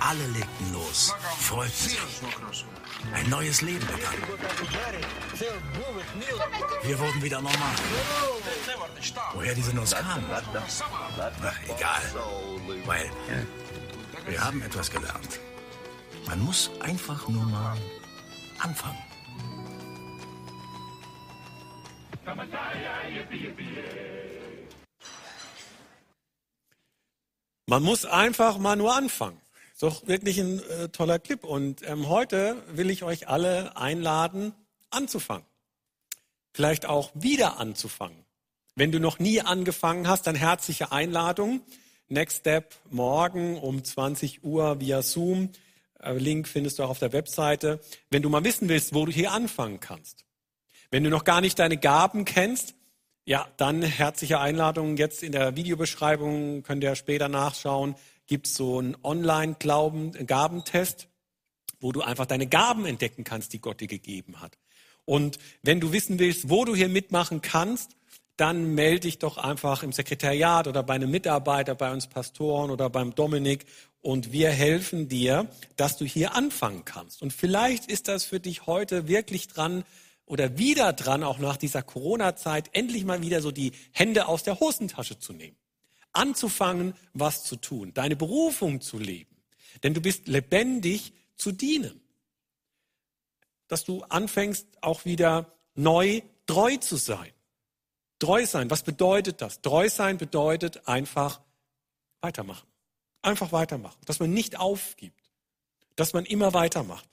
alle 0.00 0.26
legten 0.26 0.72
los, 0.74 1.14
freuten 1.38 1.72
sich. 1.72 1.98
Ein 3.14 3.30
neues 3.30 3.62
Leben 3.62 3.86
begann. 3.86 4.16
Wir 6.82 6.98
wurden 6.98 7.22
wieder 7.22 7.40
normal. 7.40 7.74
Woher 9.32 9.54
diese 9.54 9.74
Nuss 9.74 9.92
kam? 9.92 10.22
Ach, 10.30 11.58
egal. 11.64 12.02
Weil 12.84 13.10
wir 14.26 14.44
haben 14.44 14.60
etwas 14.60 14.90
gelernt. 14.90 15.40
Man 16.26 16.40
muss 16.40 16.70
einfach 16.80 17.26
nur 17.28 17.46
mal 17.46 17.78
anfangen. 18.58 18.98
Man 27.70 27.84
muss 27.84 28.04
einfach 28.04 28.58
mal 28.58 28.74
nur 28.74 28.96
anfangen. 28.96 29.40
Ist 29.72 29.84
doch 29.84 30.08
wirklich 30.08 30.40
ein 30.40 30.58
äh, 30.70 30.88
toller 30.88 31.20
Clip. 31.20 31.44
Und 31.44 31.88
ähm, 31.88 32.08
heute 32.08 32.60
will 32.72 32.90
ich 32.90 33.04
euch 33.04 33.28
alle 33.28 33.76
einladen, 33.76 34.52
anzufangen. 34.90 35.46
Vielleicht 36.52 36.86
auch 36.86 37.12
wieder 37.14 37.60
anzufangen. 37.60 38.24
Wenn 38.74 38.90
du 38.90 38.98
noch 38.98 39.20
nie 39.20 39.40
angefangen 39.40 40.08
hast, 40.08 40.26
dann 40.26 40.34
herzliche 40.34 40.90
Einladung. 40.90 41.60
Next 42.08 42.38
Step 42.38 42.74
morgen 42.90 43.56
um 43.56 43.84
20 43.84 44.42
Uhr 44.42 44.80
via 44.80 45.00
Zoom. 45.02 45.50
Äh, 46.00 46.14
Link 46.14 46.48
findest 46.48 46.80
du 46.80 46.82
auch 46.82 46.90
auf 46.90 46.98
der 46.98 47.12
Webseite. 47.12 47.78
Wenn 48.10 48.22
du 48.22 48.30
mal 48.30 48.42
wissen 48.42 48.68
willst, 48.68 48.94
wo 48.94 49.06
du 49.06 49.12
hier 49.12 49.30
anfangen 49.30 49.78
kannst. 49.78 50.24
Wenn 50.90 51.04
du 51.04 51.10
noch 51.10 51.22
gar 51.22 51.40
nicht 51.40 51.56
deine 51.60 51.76
Gaben 51.76 52.24
kennst, 52.24 52.74
ja, 53.24 53.48
dann 53.56 53.82
herzliche 53.82 54.40
Einladung. 54.40 54.96
Jetzt 54.96 55.22
in 55.22 55.32
der 55.32 55.56
Videobeschreibung 55.56 56.62
könnt 56.62 56.82
ihr 56.82 56.96
später 56.96 57.28
nachschauen. 57.28 57.94
Gibt 58.26 58.46
es 58.46 58.54
so 58.54 58.78
einen 58.78 58.96
Online-Gabentest. 59.02 61.08
wo 61.82 61.92
du 61.92 62.02
einfach 62.02 62.26
deine 62.26 62.46
Gaben 62.46 62.84
entdecken 62.84 63.24
kannst, 63.24 63.54
die 63.54 63.60
Gott 63.60 63.80
dir 63.80 63.86
gegeben 63.86 64.42
hat. 64.42 64.58
Und 65.06 65.38
wenn 65.62 65.80
du 65.80 65.92
wissen 65.92 66.18
willst, 66.18 66.50
wo 66.50 66.66
du 66.66 66.74
hier 66.74 66.90
mitmachen 66.90 67.40
kannst, 67.40 67.96
dann 68.36 68.74
melde 68.74 69.00
dich 69.00 69.18
doch 69.18 69.38
einfach 69.38 69.82
im 69.82 69.92
Sekretariat 69.92 70.66
oder 70.66 70.82
bei 70.82 70.94
einem 70.94 71.10
Mitarbeiter, 71.10 71.74
bei 71.74 71.92
uns 71.92 72.06
Pastoren 72.06 72.70
oder 72.70 72.90
beim 72.90 73.14
Dominik 73.14 73.66
und 74.02 74.32
wir 74.32 74.50
helfen 74.50 75.08
dir, 75.08 75.48
dass 75.76 75.96
du 75.96 76.04
hier 76.04 76.34
anfangen 76.34 76.84
kannst. 76.84 77.22
Und 77.22 77.32
vielleicht 77.32 77.90
ist 77.90 78.08
das 78.08 78.24
für 78.24 78.40
dich 78.40 78.66
heute 78.66 79.08
wirklich 79.08 79.48
dran 79.48 79.84
oder 80.30 80.58
wieder 80.58 80.92
dran, 80.92 81.24
auch 81.24 81.38
nach 81.38 81.56
dieser 81.56 81.82
Corona-Zeit, 81.82 82.70
endlich 82.72 83.04
mal 83.04 83.20
wieder 83.20 83.42
so 83.42 83.50
die 83.50 83.72
Hände 83.90 84.28
aus 84.28 84.44
der 84.44 84.60
Hosentasche 84.60 85.18
zu 85.18 85.32
nehmen. 85.32 85.56
Anzufangen, 86.12 86.94
was 87.12 87.42
zu 87.42 87.56
tun, 87.56 87.92
deine 87.94 88.14
Berufung 88.14 88.80
zu 88.80 88.96
leben. 88.96 89.36
Denn 89.82 89.92
du 89.92 90.00
bist 90.00 90.28
lebendig 90.28 91.12
zu 91.34 91.50
dienen. 91.50 92.00
Dass 93.66 93.84
du 93.84 94.04
anfängst, 94.04 94.68
auch 94.82 95.04
wieder 95.04 95.52
neu 95.74 96.22
treu 96.46 96.76
zu 96.76 96.94
sein. 96.94 97.32
Treu 98.20 98.46
sein, 98.46 98.70
was 98.70 98.84
bedeutet 98.84 99.40
das? 99.40 99.62
Treu 99.62 99.88
sein 99.90 100.16
bedeutet 100.16 100.86
einfach 100.86 101.40
weitermachen. 102.20 102.68
Einfach 103.22 103.50
weitermachen. 103.50 103.98
Dass 104.06 104.20
man 104.20 104.32
nicht 104.32 104.60
aufgibt. 104.60 105.28
Dass 105.96 106.12
man 106.12 106.24
immer 106.24 106.54
weitermacht. 106.54 107.08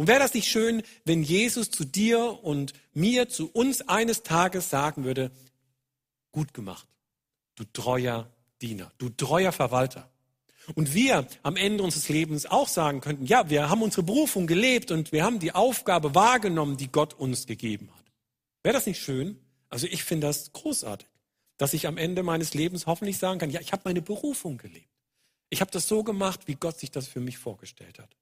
Und 0.00 0.06
wäre 0.06 0.18
das 0.18 0.32
nicht 0.32 0.48
schön, 0.48 0.82
wenn 1.04 1.22
Jesus 1.22 1.70
zu 1.70 1.84
dir 1.84 2.42
und 2.42 2.72
mir, 2.94 3.28
zu 3.28 3.50
uns 3.50 3.82
eines 3.82 4.22
Tages 4.22 4.70
sagen 4.70 5.04
würde, 5.04 5.30
gut 6.32 6.54
gemacht, 6.54 6.88
du 7.56 7.64
treuer 7.64 8.30
Diener, 8.62 8.90
du 8.96 9.10
treuer 9.10 9.52
Verwalter. 9.52 10.08
Und 10.74 10.94
wir 10.94 11.26
am 11.42 11.54
Ende 11.54 11.84
unseres 11.84 12.08
Lebens 12.08 12.46
auch 12.46 12.66
sagen 12.66 13.02
könnten, 13.02 13.26
ja, 13.26 13.50
wir 13.50 13.68
haben 13.68 13.82
unsere 13.82 14.02
Berufung 14.02 14.46
gelebt 14.46 14.90
und 14.90 15.12
wir 15.12 15.22
haben 15.22 15.38
die 15.38 15.52
Aufgabe 15.52 16.14
wahrgenommen, 16.14 16.78
die 16.78 16.90
Gott 16.90 17.12
uns 17.12 17.46
gegeben 17.46 17.90
hat. 17.94 18.06
Wäre 18.62 18.72
das 18.72 18.86
nicht 18.86 19.02
schön? 19.02 19.38
Also 19.68 19.86
ich 19.86 20.02
finde 20.02 20.28
das 20.28 20.54
großartig, 20.54 21.08
dass 21.58 21.74
ich 21.74 21.86
am 21.86 21.98
Ende 21.98 22.22
meines 22.22 22.54
Lebens 22.54 22.86
hoffentlich 22.86 23.18
sagen 23.18 23.38
kann, 23.38 23.50
ja, 23.50 23.60
ich 23.60 23.72
habe 23.72 23.82
meine 23.84 24.00
Berufung 24.00 24.56
gelebt. 24.56 24.88
Ich 25.50 25.60
habe 25.60 25.70
das 25.70 25.86
so 25.88 26.02
gemacht, 26.02 26.40
wie 26.46 26.54
Gott 26.54 26.80
sich 26.80 26.90
das 26.90 27.06
für 27.06 27.20
mich 27.20 27.36
vorgestellt 27.36 27.98
hat. 27.98 28.16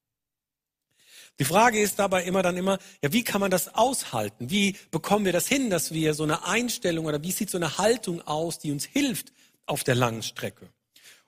Die 1.39 1.45
Frage 1.45 1.79
ist 1.79 1.99
dabei 1.99 2.25
immer 2.25 2.43
dann 2.43 2.57
immer, 2.57 2.79
ja, 3.01 3.13
wie 3.13 3.23
kann 3.23 3.39
man 3.39 3.49
das 3.49 3.73
aushalten? 3.73 4.49
Wie 4.49 4.75
bekommen 4.91 5.23
wir 5.23 5.31
das 5.31 5.47
hin, 5.47 5.69
dass 5.69 5.93
wir 5.93 6.13
so 6.13 6.23
eine 6.23 6.45
Einstellung 6.45 7.05
oder 7.05 7.23
wie 7.23 7.31
sieht 7.31 7.49
so 7.49 7.57
eine 7.57 7.77
Haltung 7.77 8.21
aus, 8.21 8.59
die 8.59 8.71
uns 8.71 8.83
hilft 8.83 9.31
auf 9.65 9.85
der 9.85 9.95
langen 9.95 10.21
Strecke? 10.21 10.67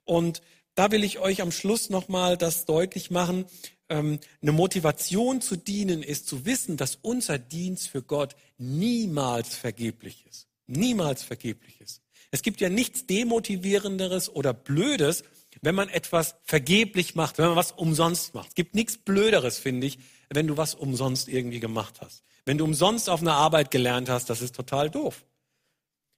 Und 0.04 0.41
da 0.76 0.91
will 0.91 1.06
ich 1.06 1.19
euch 1.19 1.41
am 1.41 1.52
Schluss 1.52 1.89
nochmal 1.89 2.38
das 2.38 2.65
deutlich 2.65 3.10
machen. 3.10 3.45
Ähm, 3.88 4.19
eine 4.41 4.52
Motivation 4.52 5.39
zu 5.39 5.56
dienen 5.56 6.04
ist 6.04 6.28
zu 6.28 6.45
wissen, 6.45 6.76
dass 6.76 6.97
unser 7.02 7.38
Dienst 7.38 7.88
für 7.88 8.02
Gott 8.02 8.36
niemals 8.58 9.56
vergeblich 9.56 10.26
ist. 10.30 10.47
Niemals 10.67 11.24
vergeblich 11.24 11.80
ist. 11.80 12.02
Es 12.32 12.41
gibt 12.41 12.60
ja 12.60 12.69
nichts 12.69 13.06
Demotivierenderes 13.06 14.30
oder 14.30 14.54
Blödes, 14.54 15.24
wenn 15.62 15.76
man 15.76 15.89
etwas 15.89 16.36
vergeblich 16.43 17.15
macht, 17.15 17.38
wenn 17.38 17.45
man 17.47 17.56
was 17.56 17.71
umsonst 17.71 18.34
macht. 18.34 18.50
Es 18.50 18.56
gibt 18.56 18.76
nichts 18.76 18.97
Blöderes, 18.97 19.60
finde 19.60 19.88
ich, 19.88 20.00
wenn 20.30 20.47
du 20.47 20.58
was 20.58 20.76
umsonst 20.76 21.28
irgendwie 21.30 21.60
gemacht 21.60 22.02
hast. 22.02 22.24
Wenn 22.45 22.58
du 22.58 22.65
umsonst 22.65 23.10
auf 23.10 23.21
einer 23.21 23.36
Arbeit 23.36 23.69
gelernt 23.69 24.10
hast, 24.10 24.30
das 24.30 24.41
ist 24.41 24.56
total 24.56 24.89
doof. 24.89 25.24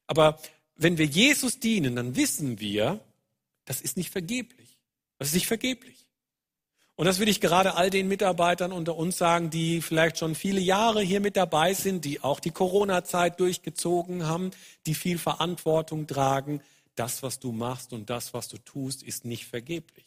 Aber 0.08 0.40
wenn 0.76 0.98
wir 0.98 1.06
Jesus 1.06 1.60
dienen, 1.60 1.96
dann 1.96 2.16
wissen 2.16 2.60
wir, 2.60 3.02
das 3.66 3.82
ist 3.82 3.98
nicht 3.98 4.10
vergeblich. 4.10 4.80
Das 5.20 5.30
ist 5.30 5.36
nicht 5.36 5.48
vergeblich. 5.48 6.08
Und 6.96 7.06
das 7.06 7.20
will 7.20 7.28
ich 7.28 7.42
gerade 7.42 7.76
all 7.76 7.90
den 7.90 8.08
Mitarbeitern 8.08 8.72
unter 8.72 8.96
uns 8.96 9.18
sagen, 9.18 9.50
die 9.50 9.82
vielleicht 9.82 10.20
schon 10.20 10.36
viele 10.36 10.62
Jahre 10.62 11.02
hier 11.02 11.22
mit 11.22 11.36
dabei 11.36 11.74
sind, 11.74 12.06
die 12.06 12.22
auch 12.22 12.40
die 12.40 12.52
Corona-Zeit 12.52 13.40
durchgezogen 13.40 14.28
haben, 14.28 14.52
die 14.86 14.94
viel 14.94 15.18
Verantwortung 15.18 16.06
tragen 16.06 16.62
das, 16.96 17.24
was 17.24 17.40
du 17.40 17.52
machst 17.52 17.94
und 17.94 18.10
das, 18.10 18.34
was 18.34 18.48
du 18.48 18.58
tust, 18.58 19.04
ist 19.04 19.26
nicht 19.26 19.46
vergeblich. 19.46 20.06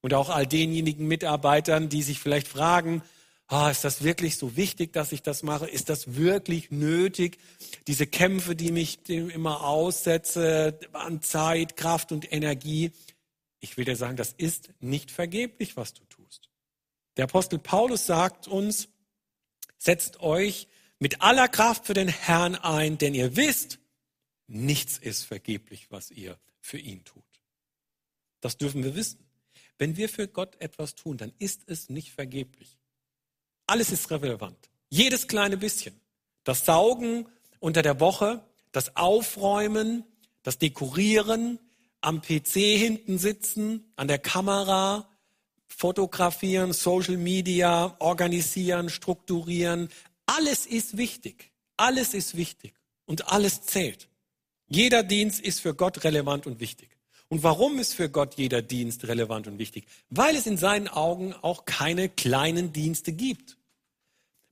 Und 0.00 0.14
auch 0.14 0.28
all 0.28 0.46
denjenigen 0.46 1.06
Mitarbeitern, 1.06 1.88
die 1.88 2.02
sich 2.02 2.20
vielleicht 2.20 2.48
fragen, 2.48 3.02
ah, 3.48 3.70
ist 3.70 3.84
das 3.84 4.04
wirklich 4.04 4.36
so 4.36 4.56
wichtig, 4.56 4.92
dass 4.92 5.12
ich 5.12 5.22
das 5.22 5.42
mache? 5.42 5.66
Ist 5.66 5.88
das 5.88 6.14
wirklich 6.14 6.70
nötig? 6.70 7.38
Diese 7.86 8.06
Kämpfe, 8.06 8.54
die 8.54 8.70
mich 8.70 9.08
immer 9.08 9.64
aussetze 9.64 10.78
an 10.92 11.22
Zeit, 11.22 11.76
Kraft 11.76 12.12
und 12.12 12.30
Energie. 12.32 12.92
Ich 13.60 13.76
will 13.76 13.84
dir 13.84 13.96
sagen, 13.96 14.16
das 14.16 14.34
ist 14.36 14.70
nicht 14.80 15.10
vergeblich, 15.10 15.76
was 15.76 15.94
du 15.94 16.04
tust. 16.04 16.48
Der 17.16 17.24
Apostel 17.24 17.58
Paulus 17.58 18.06
sagt 18.06 18.46
uns, 18.46 18.88
setzt 19.78 20.20
euch 20.20 20.68
mit 21.00 21.22
aller 21.22 21.48
Kraft 21.48 21.86
für 21.86 21.94
den 21.94 22.08
Herrn 22.08 22.54
ein, 22.54 22.98
denn 22.98 23.14
ihr 23.14 23.36
wisst, 23.36 23.78
Nichts 24.48 24.98
ist 24.98 25.24
vergeblich, 25.24 25.90
was 25.90 26.10
ihr 26.10 26.38
für 26.60 26.78
ihn 26.78 27.04
tut. 27.04 27.22
Das 28.40 28.56
dürfen 28.56 28.82
wir 28.82 28.94
wissen. 28.94 29.24
Wenn 29.78 29.96
wir 29.96 30.08
für 30.08 30.26
Gott 30.26 30.60
etwas 30.60 30.94
tun, 30.94 31.16
dann 31.18 31.32
ist 31.38 31.62
es 31.66 31.88
nicht 31.88 32.10
vergeblich. 32.10 32.78
Alles 33.66 33.92
ist 33.92 34.10
relevant. 34.10 34.70
Jedes 34.88 35.28
kleine 35.28 35.56
bisschen. 35.56 36.00
Das 36.44 36.64
Saugen 36.64 37.28
unter 37.60 37.82
der 37.82 38.00
Woche, 38.00 38.42
das 38.72 38.96
Aufräumen, 38.96 40.04
das 40.42 40.58
Dekorieren, 40.58 41.58
am 42.00 42.22
PC 42.22 42.54
hinten 42.54 43.18
sitzen, 43.18 43.92
an 43.96 44.08
der 44.08 44.18
Kamera, 44.18 45.08
fotografieren, 45.66 46.72
Social 46.72 47.16
Media, 47.16 47.96
organisieren, 47.98 48.88
strukturieren. 48.88 49.90
Alles 50.26 50.64
ist 50.66 50.96
wichtig. 50.96 51.52
Alles 51.76 52.14
ist 52.14 52.36
wichtig. 52.36 52.74
Und 53.04 53.28
alles 53.28 53.62
zählt. 53.62 54.08
Jeder 54.68 55.02
Dienst 55.02 55.40
ist 55.40 55.60
für 55.60 55.74
Gott 55.74 56.04
relevant 56.04 56.46
und 56.46 56.60
wichtig. 56.60 56.90
Und 57.28 57.42
warum 57.42 57.78
ist 57.78 57.94
für 57.94 58.08
Gott 58.08 58.34
jeder 58.36 58.62
Dienst 58.62 59.06
relevant 59.06 59.46
und 59.46 59.58
wichtig? 59.58 59.86
Weil 60.08 60.36
es 60.36 60.46
in 60.46 60.56
seinen 60.56 60.88
Augen 60.88 61.34
auch 61.34 61.64
keine 61.64 62.08
kleinen 62.08 62.72
Dienste 62.72 63.12
gibt. 63.12 63.58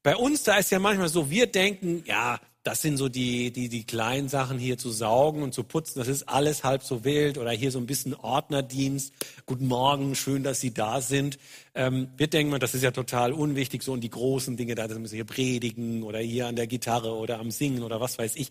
Bei 0.02 0.16
uns, 0.16 0.42
da 0.42 0.57
ist 0.57 0.70
ja 0.70 0.79
manchmal 0.79 1.09
so, 1.09 1.31
wir 1.31 1.46
denken, 1.46 2.05
ja, 2.07 2.38
das 2.62 2.83
sind 2.83 2.96
so 2.96 3.09
die, 3.09 3.52
die, 3.52 3.68
die 3.68 3.85
kleinen 3.85 4.29
Sachen 4.29 4.59
hier 4.59 4.76
zu 4.76 4.90
saugen 4.90 5.42
und 5.42 5.55
zu 5.55 5.62
putzen, 5.62 6.00
das 6.00 6.09
ist 6.09 6.29
alles 6.29 6.64
halb 6.64 6.83
so 6.83 7.05
wild 7.05 7.38
oder 7.38 7.52
hier 7.52 7.70
so 7.70 7.79
ein 7.79 7.87
bisschen 7.87 8.14
Ordnerdienst. 8.14 9.12
Guten 9.46 9.68
Morgen, 9.68 10.16
schön, 10.16 10.42
dass 10.42 10.61
Sie 10.61 10.74
da 10.74 11.00
sind. 11.00 11.38
Ähm, 11.74 12.09
wir 12.16 12.26
denken, 12.26 12.59
das 12.59 12.74
ist 12.74 12.83
ja 12.83 12.90
total 12.90 13.33
unwichtig, 13.33 13.83
so 13.85 13.92
und 13.92 14.00
die 14.00 14.11
großen 14.11 14.57
Dinge, 14.57 14.74
da 14.74 14.88
müssen 14.88 15.12
wir 15.12 15.18
hier 15.18 15.24
predigen 15.24 16.02
oder 16.02 16.18
hier 16.18 16.48
an 16.48 16.57
der 16.57 16.66
Gitarre 16.66 17.14
oder 17.14 17.38
am 17.38 17.52
Singen 17.52 17.83
oder 17.83 18.00
was 18.00 18.18
weiß 18.18 18.35
ich. 18.35 18.50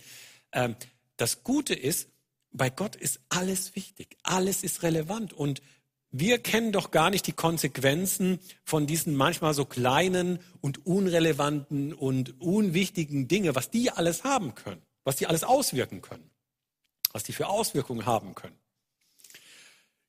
Ähm, 0.54 0.76
das 1.18 1.44
Gute 1.44 1.74
ist, 1.74 2.10
bei 2.52 2.70
Gott 2.70 2.96
ist 2.96 3.20
alles 3.30 3.76
wichtig, 3.76 4.18
alles 4.24 4.64
ist 4.64 4.84
relevant 4.84 5.34
und 5.34 5.62
wir 6.12 6.40
kennen 6.40 6.72
doch 6.72 6.92
gar 6.92 7.10
nicht 7.10 7.28
die 7.28 7.34
Konsequenzen 7.34 8.40
von 8.64 8.88
diesen 8.88 9.16
manchmal 9.16 9.54
so 9.54 9.66
kleinen 9.66 10.40
und 10.62 10.86
unrelevanten 10.86 11.94
und 11.94 12.40
unwichtigen 12.40 13.28
Dinge, 13.28 13.54
was 13.54 13.70
die 13.70 13.92
alles 13.92 14.24
haben 14.24 14.56
können, 14.56 14.82
was 15.04 15.18
die 15.18 15.28
alles 15.28 15.44
auswirken 15.44 16.02
können, 16.02 16.30
was 17.12 17.24
die 17.24 17.34
für 17.34 17.48
Auswirkungen 17.48 18.06
haben 18.06 18.34
können. 18.34 18.58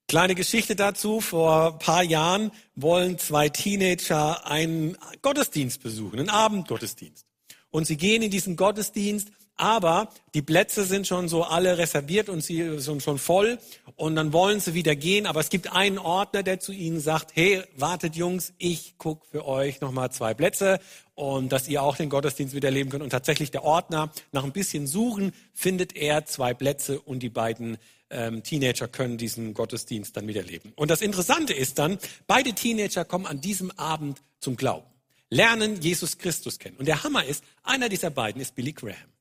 Kleine 0.09 0.37
Geschichte 0.37 0.77
dazu. 0.77 1.21
Vor 1.21 1.73
ein 1.73 1.79
paar 1.81 2.05
Jahren 2.05 2.53
wollen 2.77 3.19
zwei 3.19 3.49
Teenager 3.49 4.47
einen 4.47 4.97
Gottesdienst 5.23 5.83
besuchen, 5.83 6.21
einen 6.21 6.31
Abendgottesdienst. 6.31 7.27
Und 7.71 7.87
sie 7.89 7.97
gehen 7.97 8.23
in 8.23 8.31
diesen 8.31 8.55
Gottesdienst 8.55 9.33
aber 9.57 10.11
die 10.35 10.43
Plätze 10.43 10.85
sind 10.85 11.07
schon 11.07 11.29
so 11.29 11.45
alle 11.45 11.79
reserviert 11.79 12.29
und 12.29 12.43
sie 12.43 12.79
sind 12.79 13.03
schon 13.03 13.19
voll 13.19 13.59
und 13.97 14.17
dann 14.17 14.33
wollen 14.33 14.61
sie 14.61 14.75
wieder 14.75 14.95
gehen, 14.95 15.27
aber 15.27 15.41
es 15.41 15.49
gibt 15.49 15.73
einen 15.73 15.99
Ordner, 15.99 16.43
der 16.43 16.61
zu 16.61 16.73
ihnen 16.73 17.01
sagt, 17.01 17.33
hey, 17.35 17.63
wartet 17.77 18.17
Jungs, 18.17 18.53
ich 18.59 18.95
guck 18.99 19.25
für 19.27 19.47
euch 19.47 19.81
nochmal 19.81 20.11
zwei 20.13 20.35
Plätze 20.35 20.79
und 21.15 21.53
dass 21.53 21.69
ihr 21.69 21.83
auch 21.83 21.97
den 21.97 22.11
Gottesdienst 22.11 22.55
wieder 22.55 22.69
erleben 22.69 22.91
könnt. 22.91 23.03
Und 23.03 23.11
tatsächlich 23.11 23.51
der 23.51 23.65
Ordner, 23.65 24.13
nach 24.33 24.45
ein 24.45 24.53
bisschen 24.53 24.87
Suchen, 24.87 25.33
findet 25.55 25.97
er 25.97 26.27
zwei 26.27 26.53
Plätze 26.53 27.01
und 27.01 27.21
die 27.21 27.31
beiden 27.31 27.79
ähm, 28.11 28.43
Teenager 28.43 28.89
können 28.89 29.17
diesen 29.17 29.55
Gottesdienst 29.55 30.17
dann 30.17 30.29
wieder 30.29 30.43
erleben. 30.43 30.73
Und 30.77 30.91
das 30.91 31.01
Interessante 31.01 31.55
ist 31.55 31.79
dann, 31.79 31.99
beide 32.27 32.53
Teenager 32.53 33.05
kommen 33.05 33.27
an 33.27 33.41
diesem 33.41 33.71
Abend 33.73 34.21
zum 34.39 34.57
Glauben, 34.57 34.87
lernen 35.31 35.81
Jesus 35.81 36.19
Christus 36.19 36.59
kennen. 36.59 36.77
Und 36.77 36.87
der 36.87 37.03
Hammer 37.03 37.25
ist, 37.25 37.43
einer 37.63 37.89
dieser 37.89 38.11
beiden 38.11 38.43
ist 38.43 38.55
Billy 38.55 38.73
Graham 38.73 39.16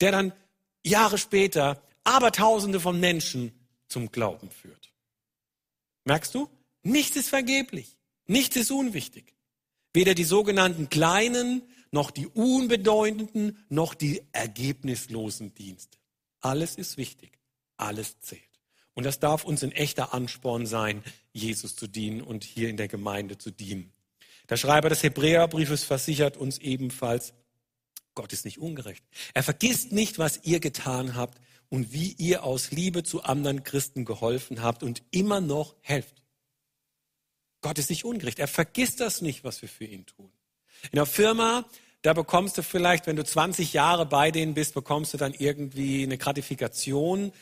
der 0.00 0.12
dann 0.12 0.32
Jahre 0.84 1.18
später 1.18 1.82
Abertausende 2.04 2.78
von 2.78 3.00
Menschen 3.00 3.52
zum 3.88 4.12
Glauben 4.12 4.50
führt. 4.50 4.92
Merkst 6.04 6.34
du? 6.34 6.48
Nichts 6.82 7.16
ist 7.16 7.28
vergeblich. 7.28 7.98
Nichts 8.26 8.56
ist 8.56 8.70
unwichtig. 8.70 9.34
Weder 9.92 10.14
die 10.14 10.24
sogenannten 10.24 10.88
kleinen, 10.88 11.62
noch 11.90 12.10
die 12.10 12.26
unbedeutenden, 12.26 13.64
noch 13.68 13.94
die 13.94 14.22
ergebnislosen 14.32 15.54
Dienste. 15.54 15.98
Alles 16.40 16.76
ist 16.76 16.96
wichtig. 16.96 17.40
Alles 17.76 18.20
zählt. 18.20 18.42
Und 18.94 19.04
das 19.04 19.18
darf 19.18 19.44
uns 19.44 19.62
ein 19.62 19.72
echter 19.72 20.14
Ansporn 20.14 20.66
sein, 20.66 21.02
Jesus 21.32 21.76
zu 21.76 21.86
dienen 21.86 22.22
und 22.22 22.44
hier 22.44 22.68
in 22.68 22.76
der 22.76 22.88
Gemeinde 22.88 23.36
zu 23.36 23.50
dienen. 23.50 23.92
Der 24.48 24.56
Schreiber 24.56 24.88
des 24.88 25.02
Hebräerbriefes 25.02 25.84
versichert 25.84 26.36
uns 26.36 26.58
ebenfalls, 26.58 27.34
Gott 28.16 28.32
ist 28.32 28.44
nicht 28.44 28.58
ungerecht. 28.58 29.04
Er 29.34 29.44
vergisst 29.44 29.92
nicht, 29.92 30.18
was 30.18 30.40
ihr 30.42 30.58
getan 30.58 31.14
habt 31.14 31.38
und 31.68 31.92
wie 31.92 32.12
ihr 32.18 32.42
aus 32.42 32.72
Liebe 32.72 33.04
zu 33.04 33.22
anderen 33.22 33.62
Christen 33.62 34.04
geholfen 34.04 34.62
habt 34.62 34.82
und 34.82 35.02
immer 35.12 35.40
noch 35.40 35.76
helft. 35.82 36.22
Gott 37.60 37.78
ist 37.78 37.90
nicht 37.90 38.04
ungerecht. 38.04 38.38
Er 38.38 38.48
vergisst 38.48 39.00
das 39.00 39.20
nicht, 39.20 39.44
was 39.44 39.62
wir 39.62 39.68
für 39.68 39.84
ihn 39.84 40.06
tun. 40.06 40.32
In 40.90 40.96
der 40.96 41.06
Firma, 41.06 41.66
da 42.02 42.14
bekommst 42.14 42.58
du 42.58 42.62
vielleicht, 42.62 43.06
wenn 43.06 43.16
du 43.16 43.24
20 43.24 43.72
Jahre 43.72 44.06
bei 44.06 44.30
denen 44.30 44.54
bist, 44.54 44.74
bekommst 44.74 45.12
du 45.12 45.18
dann 45.18 45.34
irgendwie 45.34 46.02
eine 46.02 46.18
Gratifikation. 46.18 47.32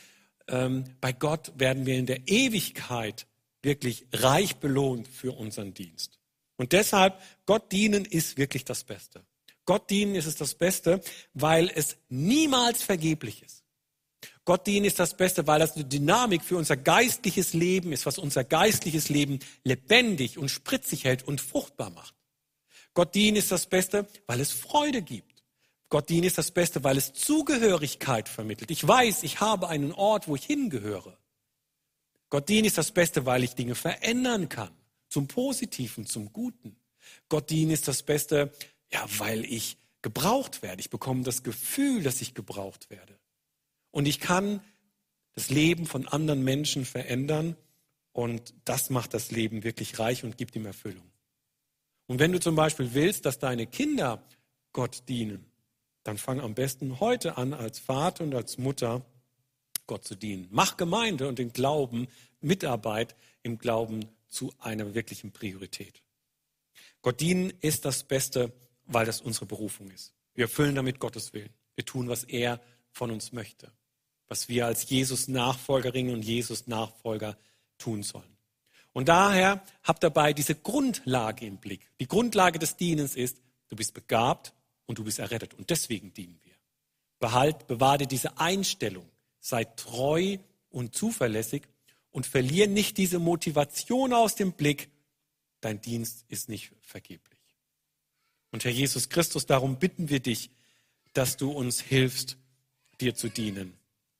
Ähm, 0.47 0.83
bei 0.99 1.13
Gott 1.13 1.53
werden 1.55 1.85
wir 1.85 1.95
in 1.95 2.05
der 2.05 2.27
Ewigkeit 2.27 3.27
wirklich 3.61 4.07
reich 4.11 4.57
belohnt 4.57 5.07
für 5.07 5.31
unseren 5.31 5.73
Dienst. 5.73 6.19
Und 6.57 6.73
deshalb, 6.73 7.21
Gott 7.45 7.71
dienen 7.71 8.05
ist 8.05 8.37
wirklich 8.37 8.65
das 8.65 8.83
Beste. 8.83 9.25
Gott 9.65 9.89
dienen 9.89 10.15
ist 10.15 10.27
es 10.27 10.35
das 10.35 10.55
Beste, 10.55 11.01
weil 11.33 11.71
es 11.73 11.97
niemals 12.09 12.83
vergeblich 12.83 13.43
ist. 13.43 13.63
Gott 14.45 14.67
dienen 14.67 14.85
ist 14.85 14.99
das 14.99 15.17
Beste, 15.17 15.47
weil 15.47 15.59
das 15.59 15.75
eine 15.75 15.85
Dynamik 15.85 16.43
für 16.43 16.57
unser 16.57 16.77
geistliches 16.77 17.53
Leben 17.53 17.91
ist, 17.91 18.05
was 18.05 18.19
unser 18.19 18.43
geistliches 18.43 19.09
Leben 19.09 19.39
lebendig 19.63 20.37
und 20.37 20.49
spritzig 20.49 21.03
hält 21.03 21.27
und 21.27 21.41
fruchtbar 21.41 21.89
macht. 21.89 22.13
Gott 22.93 23.15
dienen 23.15 23.37
ist 23.37 23.51
das 23.51 23.65
Beste, 23.65 24.07
weil 24.27 24.39
es 24.39 24.51
Freude 24.51 25.01
gibt. 25.01 25.43
Gott 25.89 26.09
dienen 26.09 26.25
ist 26.25 26.37
das 26.37 26.51
Beste, 26.51 26.83
weil 26.83 26.97
es 26.97 27.13
Zugehörigkeit 27.13 28.29
vermittelt. 28.29 28.69
Ich 28.69 28.87
weiß, 28.87 29.23
ich 29.23 29.39
habe 29.39 29.67
einen 29.67 29.91
Ort, 29.91 30.27
wo 30.27 30.35
ich 30.35 30.45
hingehöre. 30.45 31.17
Gott 32.29 32.49
dienen 32.49 32.65
ist 32.65 32.77
das 32.77 32.91
Beste, 32.91 33.25
weil 33.25 33.43
ich 33.43 33.55
Dinge 33.55 33.75
verändern 33.75 34.47
kann. 34.49 34.71
Zum 35.09 35.27
Positiven, 35.27 36.05
zum 36.05 36.31
Guten. 36.33 36.75
Gott 37.29 37.49
dienen 37.49 37.71
ist 37.71 37.87
das 37.87 38.03
Beste, 38.03 38.51
ja, 38.95 39.05
weil 39.17 39.43
ich 39.43 39.77
gebraucht 40.01 40.61
werde. 40.61 40.79
Ich 40.79 40.89
bekomme 40.89 41.23
das 41.23 41.43
Gefühl, 41.43 42.01
dass 42.01 42.21
ich 42.21 42.33
gebraucht 42.33 42.89
werde. 42.89 43.19
Und 43.91 44.07
ich 44.07 44.21
kann 44.21 44.61
das 45.33 45.49
Leben 45.49 45.85
von 45.85 46.07
anderen 46.07 46.45
Menschen 46.45 46.85
verändern 46.85 47.57
und 48.13 48.53
das 48.63 48.89
macht 48.89 49.13
das 49.13 49.31
Leben 49.31 49.65
wirklich 49.65 49.99
reich 49.99 50.23
und 50.23 50.37
gibt 50.37 50.55
ihm 50.55 50.65
Erfüllung. 50.65 51.11
Und 52.07 52.19
wenn 52.19 52.31
du 52.31 52.39
zum 52.39 52.55
Beispiel 52.55 52.93
willst, 52.93 53.25
dass 53.25 53.37
deine 53.37 53.67
Kinder 53.67 54.23
Gott 54.71 55.03
dienen, 55.09 55.45
dann 56.03 56.17
fang 56.17 56.39
am 56.39 56.53
besten 56.53 57.01
heute 57.01 57.37
an, 57.37 57.53
als 57.53 57.79
Vater 57.79 58.23
und 58.23 58.33
als 58.33 58.57
Mutter 58.57 59.05
Gott 59.87 60.05
zu 60.05 60.15
dienen. 60.15 60.47
Mach 60.51 60.77
Gemeinde 60.77 61.27
und 61.27 61.37
den 61.37 61.51
Glauben, 61.51 62.07
Mitarbeit 62.39 63.15
im 63.43 63.57
Glauben 63.57 64.05
zu 64.29 64.53
einer 64.59 64.93
wirklichen 64.93 65.33
Priorität. 65.33 66.01
Gott 67.01 67.19
dienen 67.19 67.51
ist 67.59 67.83
das 67.83 68.03
Beste, 68.03 68.53
weil 68.85 69.05
das 69.05 69.21
unsere 69.21 69.45
Berufung 69.45 69.89
ist. 69.91 70.13
Wir 70.33 70.45
erfüllen 70.45 70.75
damit 70.75 70.99
Gottes 70.99 71.33
Willen. 71.33 71.53
Wir 71.75 71.85
tun, 71.85 72.07
was 72.09 72.23
er 72.23 72.59
von 72.91 73.11
uns 73.11 73.31
möchte 73.31 73.71
was 74.27 74.49
wir 74.49 74.65
als 74.65 74.89
Jesus-Nachfolgerinnen 74.89 76.13
und 76.13 76.23
Jesus-Nachfolger 76.23 77.37
tun 77.77 78.03
sollen. 78.03 78.23
Und 78.93 79.09
daher 79.09 79.63
habt 79.83 80.03
dabei 80.03 80.33
diese 80.33 80.55
Grundlage 80.55 81.45
im 81.45 81.57
Blick. 81.57 81.89
Die 81.99 82.07
Grundlage 82.07 82.59
des 82.59 82.77
Dienens 82.77 83.15
ist, 83.15 83.41
du 83.67 83.75
bist 83.75 83.93
begabt 83.93 84.53
und 84.85 84.97
du 84.97 85.03
bist 85.03 85.19
errettet. 85.19 85.53
Und 85.53 85.69
deswegen 85.69 86.13
dienen 86.13 86.39
wir. 86.43 86.53
Behalt, 87.19 87.67
bewahre 87.67 88.07
diese 88.07 88.37
Einstellung. 88.39 89.09
Sei 89.39 89.65
treu 89.65 90.37
und 90.69 90.95
zuverlässig 90.95 91.63
und 92.11 92.25
verliere 92.25 92.69
nicht 92.69 92.97
diese 92.97 93.19
Motivation 93.19 94.13
aus 94.13 94.35
dem 94.35 94.53
Blick. 94.53 94.89
Dein 95.59 95.81
Dienst 95.81 96.25
ist 96.29 96.47
nicht 96.47 96.71
vergeblich. 96.81 97.34
Und 98.55 98.63
Herr 98.63 98.71
Jesus 98.71 99.09
Christus, 99.09 99.45
darum 99.45 99.79
bitten 99.79 100.07
wir 100.07 100.21
dich, 100.21 100.49
dass 101.11 101.35
du 101.35 101.51
uns 101.51 101.81
hilfst, 101.81 102.37
dir 103.01 103.13
zu 103.13 103.27
dienen. 103.27 103.73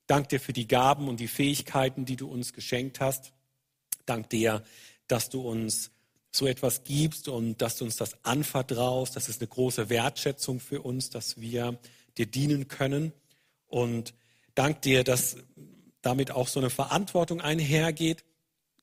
Dank 0.08 0.28
dir 0.28 0.41
für 0.41 0.52
die 0.52 0.67
Gaben 0.67 1.08
und 1.08 1.21
die 1.21 1.30
Fähigkeiten, 1.30 2.04
die 2.04 2.17
du 2.17 2.28
uns 2.28 2.52
geschenkt 2.52 3.00
hast. 3.00 3.32
Dank 4.06 4.30
dir, 4.32 4.62
dass 5.08 5.30
du 5.30 5.39
uns 5.39 5.89
so 6.32 6.48
etwas 6.48 6.84
gibst 6.84 7.30
und 7.30 7.62
dass 7.62 7.78
du 7.78 7.86
uns 7.86 7.95
das 7.95 8.26
anvertraust. 8.26 9.15
Das 9.15 9.30
ist 9.30 9.39
eine 9.39 9.48
große 9.48 9.88
Wertschätzung 9.88 10.60
für 10.60 10.82
uns, 10.82 11.10
dass 11.10 11.39
wir 11.39 11.80
dir 12.17 12.26
dienen 12.26 12.67
können. 12.67 13.13
Und 13.67 14.13
dank 14.54 14.82
dir, 14.82 15.06
dass 15.06 15.38
damit 16.02 16.32
auch 16.32 16.50
so 16.50 16.60
eine 16.60 16.69
Verantwortung 16.69 17.39
einhergeht, 17.39 18.26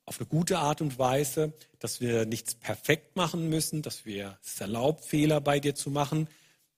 auf 0.05 0.19
eine 0.19 0.27
gute 0.27 0.59
Art 0.59 0.81
und 0.81 0.99
Weise, 0.99 1.53
dass 1.79 2.01
wir 2.01 2.27
nichts 2.27 2.55
perfekt 2.55 3.17
machen 3.17 3.49
müssen, 3.49 3.83
dass 3.83 4.05
wir 4.05 4.39
es 4.45 4.61
erlaubt, 4.61 5.05
Fehler 5.05 5.41
bei 5.41 5.61
dir 5.61 5.75
zu 5.75 5.91
machen, 5.91 6.29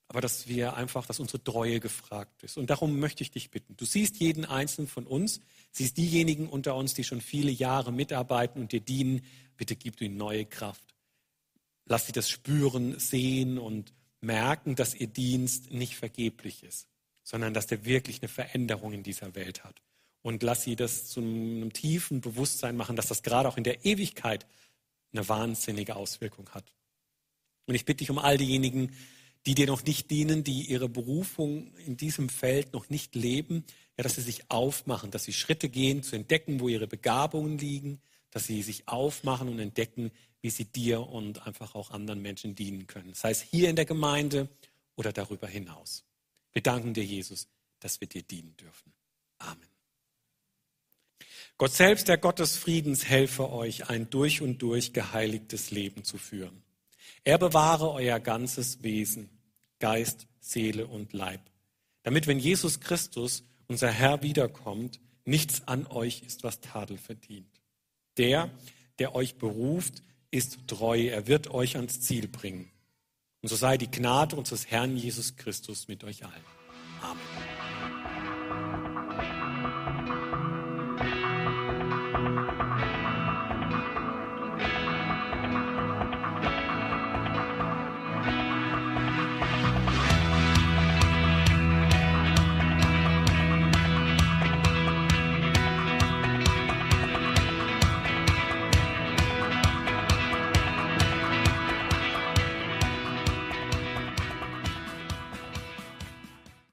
aber 0.09 0.21
dass 0.21 0.47
wir 0.47 0.75
einfach, 0.77 1.07
dass 1.07 1.21
unsere 1.21 1.43
Treue 1.43 1.81
gefragt 1.81 2.43
ist. 2.43 2.59
Und 2.59 2.69
darum 2.69 2.99
möchte 2.99 3.23
ich 3.23 3.31
dich 3.31 3.51
bitten. 3.51 3.77
Du 3.77 3.87
siehst 3.87 4.17
jeden 4.21 4.45
einzelnen 4.45 4.89
von 4.89 5.07
uns, 5.07 5.41
siehst 5.73 5.97
diejenigen 5.97 6.49
unter 6.49 6.77
uns, 6.77 6.95
die 6.95 7.05
schon 7.05 7.21
viele 7.21 7.51
Jahre 7.51 7.93
mitarbeiten 7.93 8.61
und 8.61 8.73
dir 8.73 8.81
dienen. 8.81 9.23
Bitte 9.57 9.75
gib 9.75 10.01
ihnen 10.01 10.17
neue 10.17 10.45
Kraft. 10.45 10.95
Lass 11.87 12.07
sie 12.07 12.13
das 12.13 12.29
spüren, 12.29 12.99
sehen 12.99 13.59
und 13.59 13.93
merken, 14.21 14.75
dass 14.75 14.95
ihr 14.95 15.07
Dienst 15.07 15.71
nicht 15.71 15.97
vergeblich 15.97 16.63
ist, 16.63 16.89
sondern 17.23 17.55
dass 17.55 17.67
der 17.67 17.85
wirklich 17.85 18.23
eine 18.23 18.29
Veränderung 18.29 18.93
in 18.93 19.03
dieser 19.03 19.35
Welt 19.35 19.65
hat. 19.65 19.83
Und 20.25 20.43
lass 20.43 20.63
sie 20.63 20.75
das 20.75 21.07
zu 21.09 21.21
einem 21.21 21.75
tiefen 21.75 22.23
Bewusstsein 22.23 22.79
machen, 22.79 22.97
dass 22.97 23.09
das 23.09 23.23
gerade 23.23 23.47
auch 23.47 23.59
in 23.59 23.63
der 23.63 23.85
Ewigkeit 23.85 24.47
eine 25.13 25.29
wahnsinnige 25.29 25.97
Auswirkung 25.97 26.49
hat. 26.49 26.65
Und 27.67 27.75
ich 27.75 27.85
bitte 27.85 27.99
dich 27.99 28.11
um 28.11 28.19
all 28.19 28.39
diejenigen, 28.39 28.97
die 29.45 29.55
dir 29.55 29.67
noch 29.67 29.85
nicht 29.85 30.11
dienen, 30.11 30.43
die 30.43 30.63
ihre 30.63 30.89
Berufung 30.89 31.75
in 31.77 31.99
diesem 31.99 32.31
Feld 32.31 32.73
noch 32.73 32.89
nicht 32.89 33.15
leben, 33.15 33.65
ja, 33.99 34.03
dass 34.03 34.15
sie 34.15 34.23
sich 34.23 34.51
aufmachen, 34.51 35.11
dass 35.11 35.25
sie 35.25 35.35
Schritte 35.35 35.69
gehen, 35.69 36.03
zu 36.03 36.17
entdecken, 36.17 36.59
wo 36.59 36.69
ihre 36.69 36.87
Begabungen 36.87 37.59
liegen, 37.59 38.01
dass 38.31 38.47
sie 38.47 38.63
sich 38.63 38.89
aufmachen 38.89 39.51
und 39.51 39.59
entdecken, 39.59 40.11
wie 40.41 40.49
sie 40.49 40.65
dir 40.65 41.07
und 41.07 41.47
einfach 41.47 41.75
auch 41.75 41.91
anderen 41.91 42.23
Menschen 42.23 42.55
dienen 42.55 42.87
können. 42.87 43.13
Sei 43.13 43.31
es 43.31 43.43
hier 43.43 43.69
in 43.69 43.77
der 43.77 43.85
Gemeinde 43.85 44.49
oder 44.97 45.13
darüber 45.13 45.49
hinaus. 45.49 46.03
Wir 46.53 46.63
danken 46.63 46.95
dir, 46.95 47.05
Jesus, 47.05 47.47
dass 47.79 48.01
wir 48.01 48.09
dir 48.09 48.23
dienen 48.23 48.57
dürfen. 48.57 48.91
Amen. 49.39 49.74
Gott 51.57 51.73
selbst, 51.73 52.09
der 52.09 52.19
Gott 52.19 52.41
des 52.41 52.57
Friedens, 52.57 53.05
helfe 53.05 53.51
euch, 53.51 53.89
ein 53.89 54.11
durch 54.11 54.43
und 54.43 54.59
durch 54.59 54.93
geheiligtes 54.93 55.71
Leben 55.71 56.03
zu 56.03 56.19
führen. 56.19 56.63
Er 57.23 57.39
bewahre 57.39 57.93
euer 57.93 58.19
ganzes 58.21 58.83
Wesen, 58.83 59.31
Geist, 59.79 60.27
Seele 60.41 60.87
und 60.87 61.13
Leib, 61.13 61.41
damit, 62.03 62.27
wenn 62.27 62.39
Jesus 62.39 62.81
Christus, 62.81 63.45
unser 63.67 63.91
Herr, 63.91 64.23
wiederkommt, 64.23 65.01
nichts 65.25 65.67
an 65.67 65.87
euch 65.87 66.23
ist, 66.27 66.45
was 66.45 66.61
Tadel 66.61 66.99
verdient. 66.99 67.49
Der, 68.19 68.51
der 68.99 69.15
euch 69.15 69.37
beruft, 69.37 70.03
ist 70.31 70.67
treu, 70.67 71.07
er 71.07 71.27
wird 71.29 71.51
euch 71.51 71.77
ans 71.77 72.01
Ziel 72.01 72.29
bringen. 72.29 72.71
Und 73.41 73.49
so 73.49 73.57
sei 73.57 73.79
die 73.79 73.91
Gnade 73.91 74.37
unseres 74.37 74.71
Herrn 74.71 74.97
Jesus 74.97 75.37
Christus 75.37 75.89
mit 75.89 76.03
euch 76.05 76.25
allen. 76.25 76.45
Amen. 77.01 77.34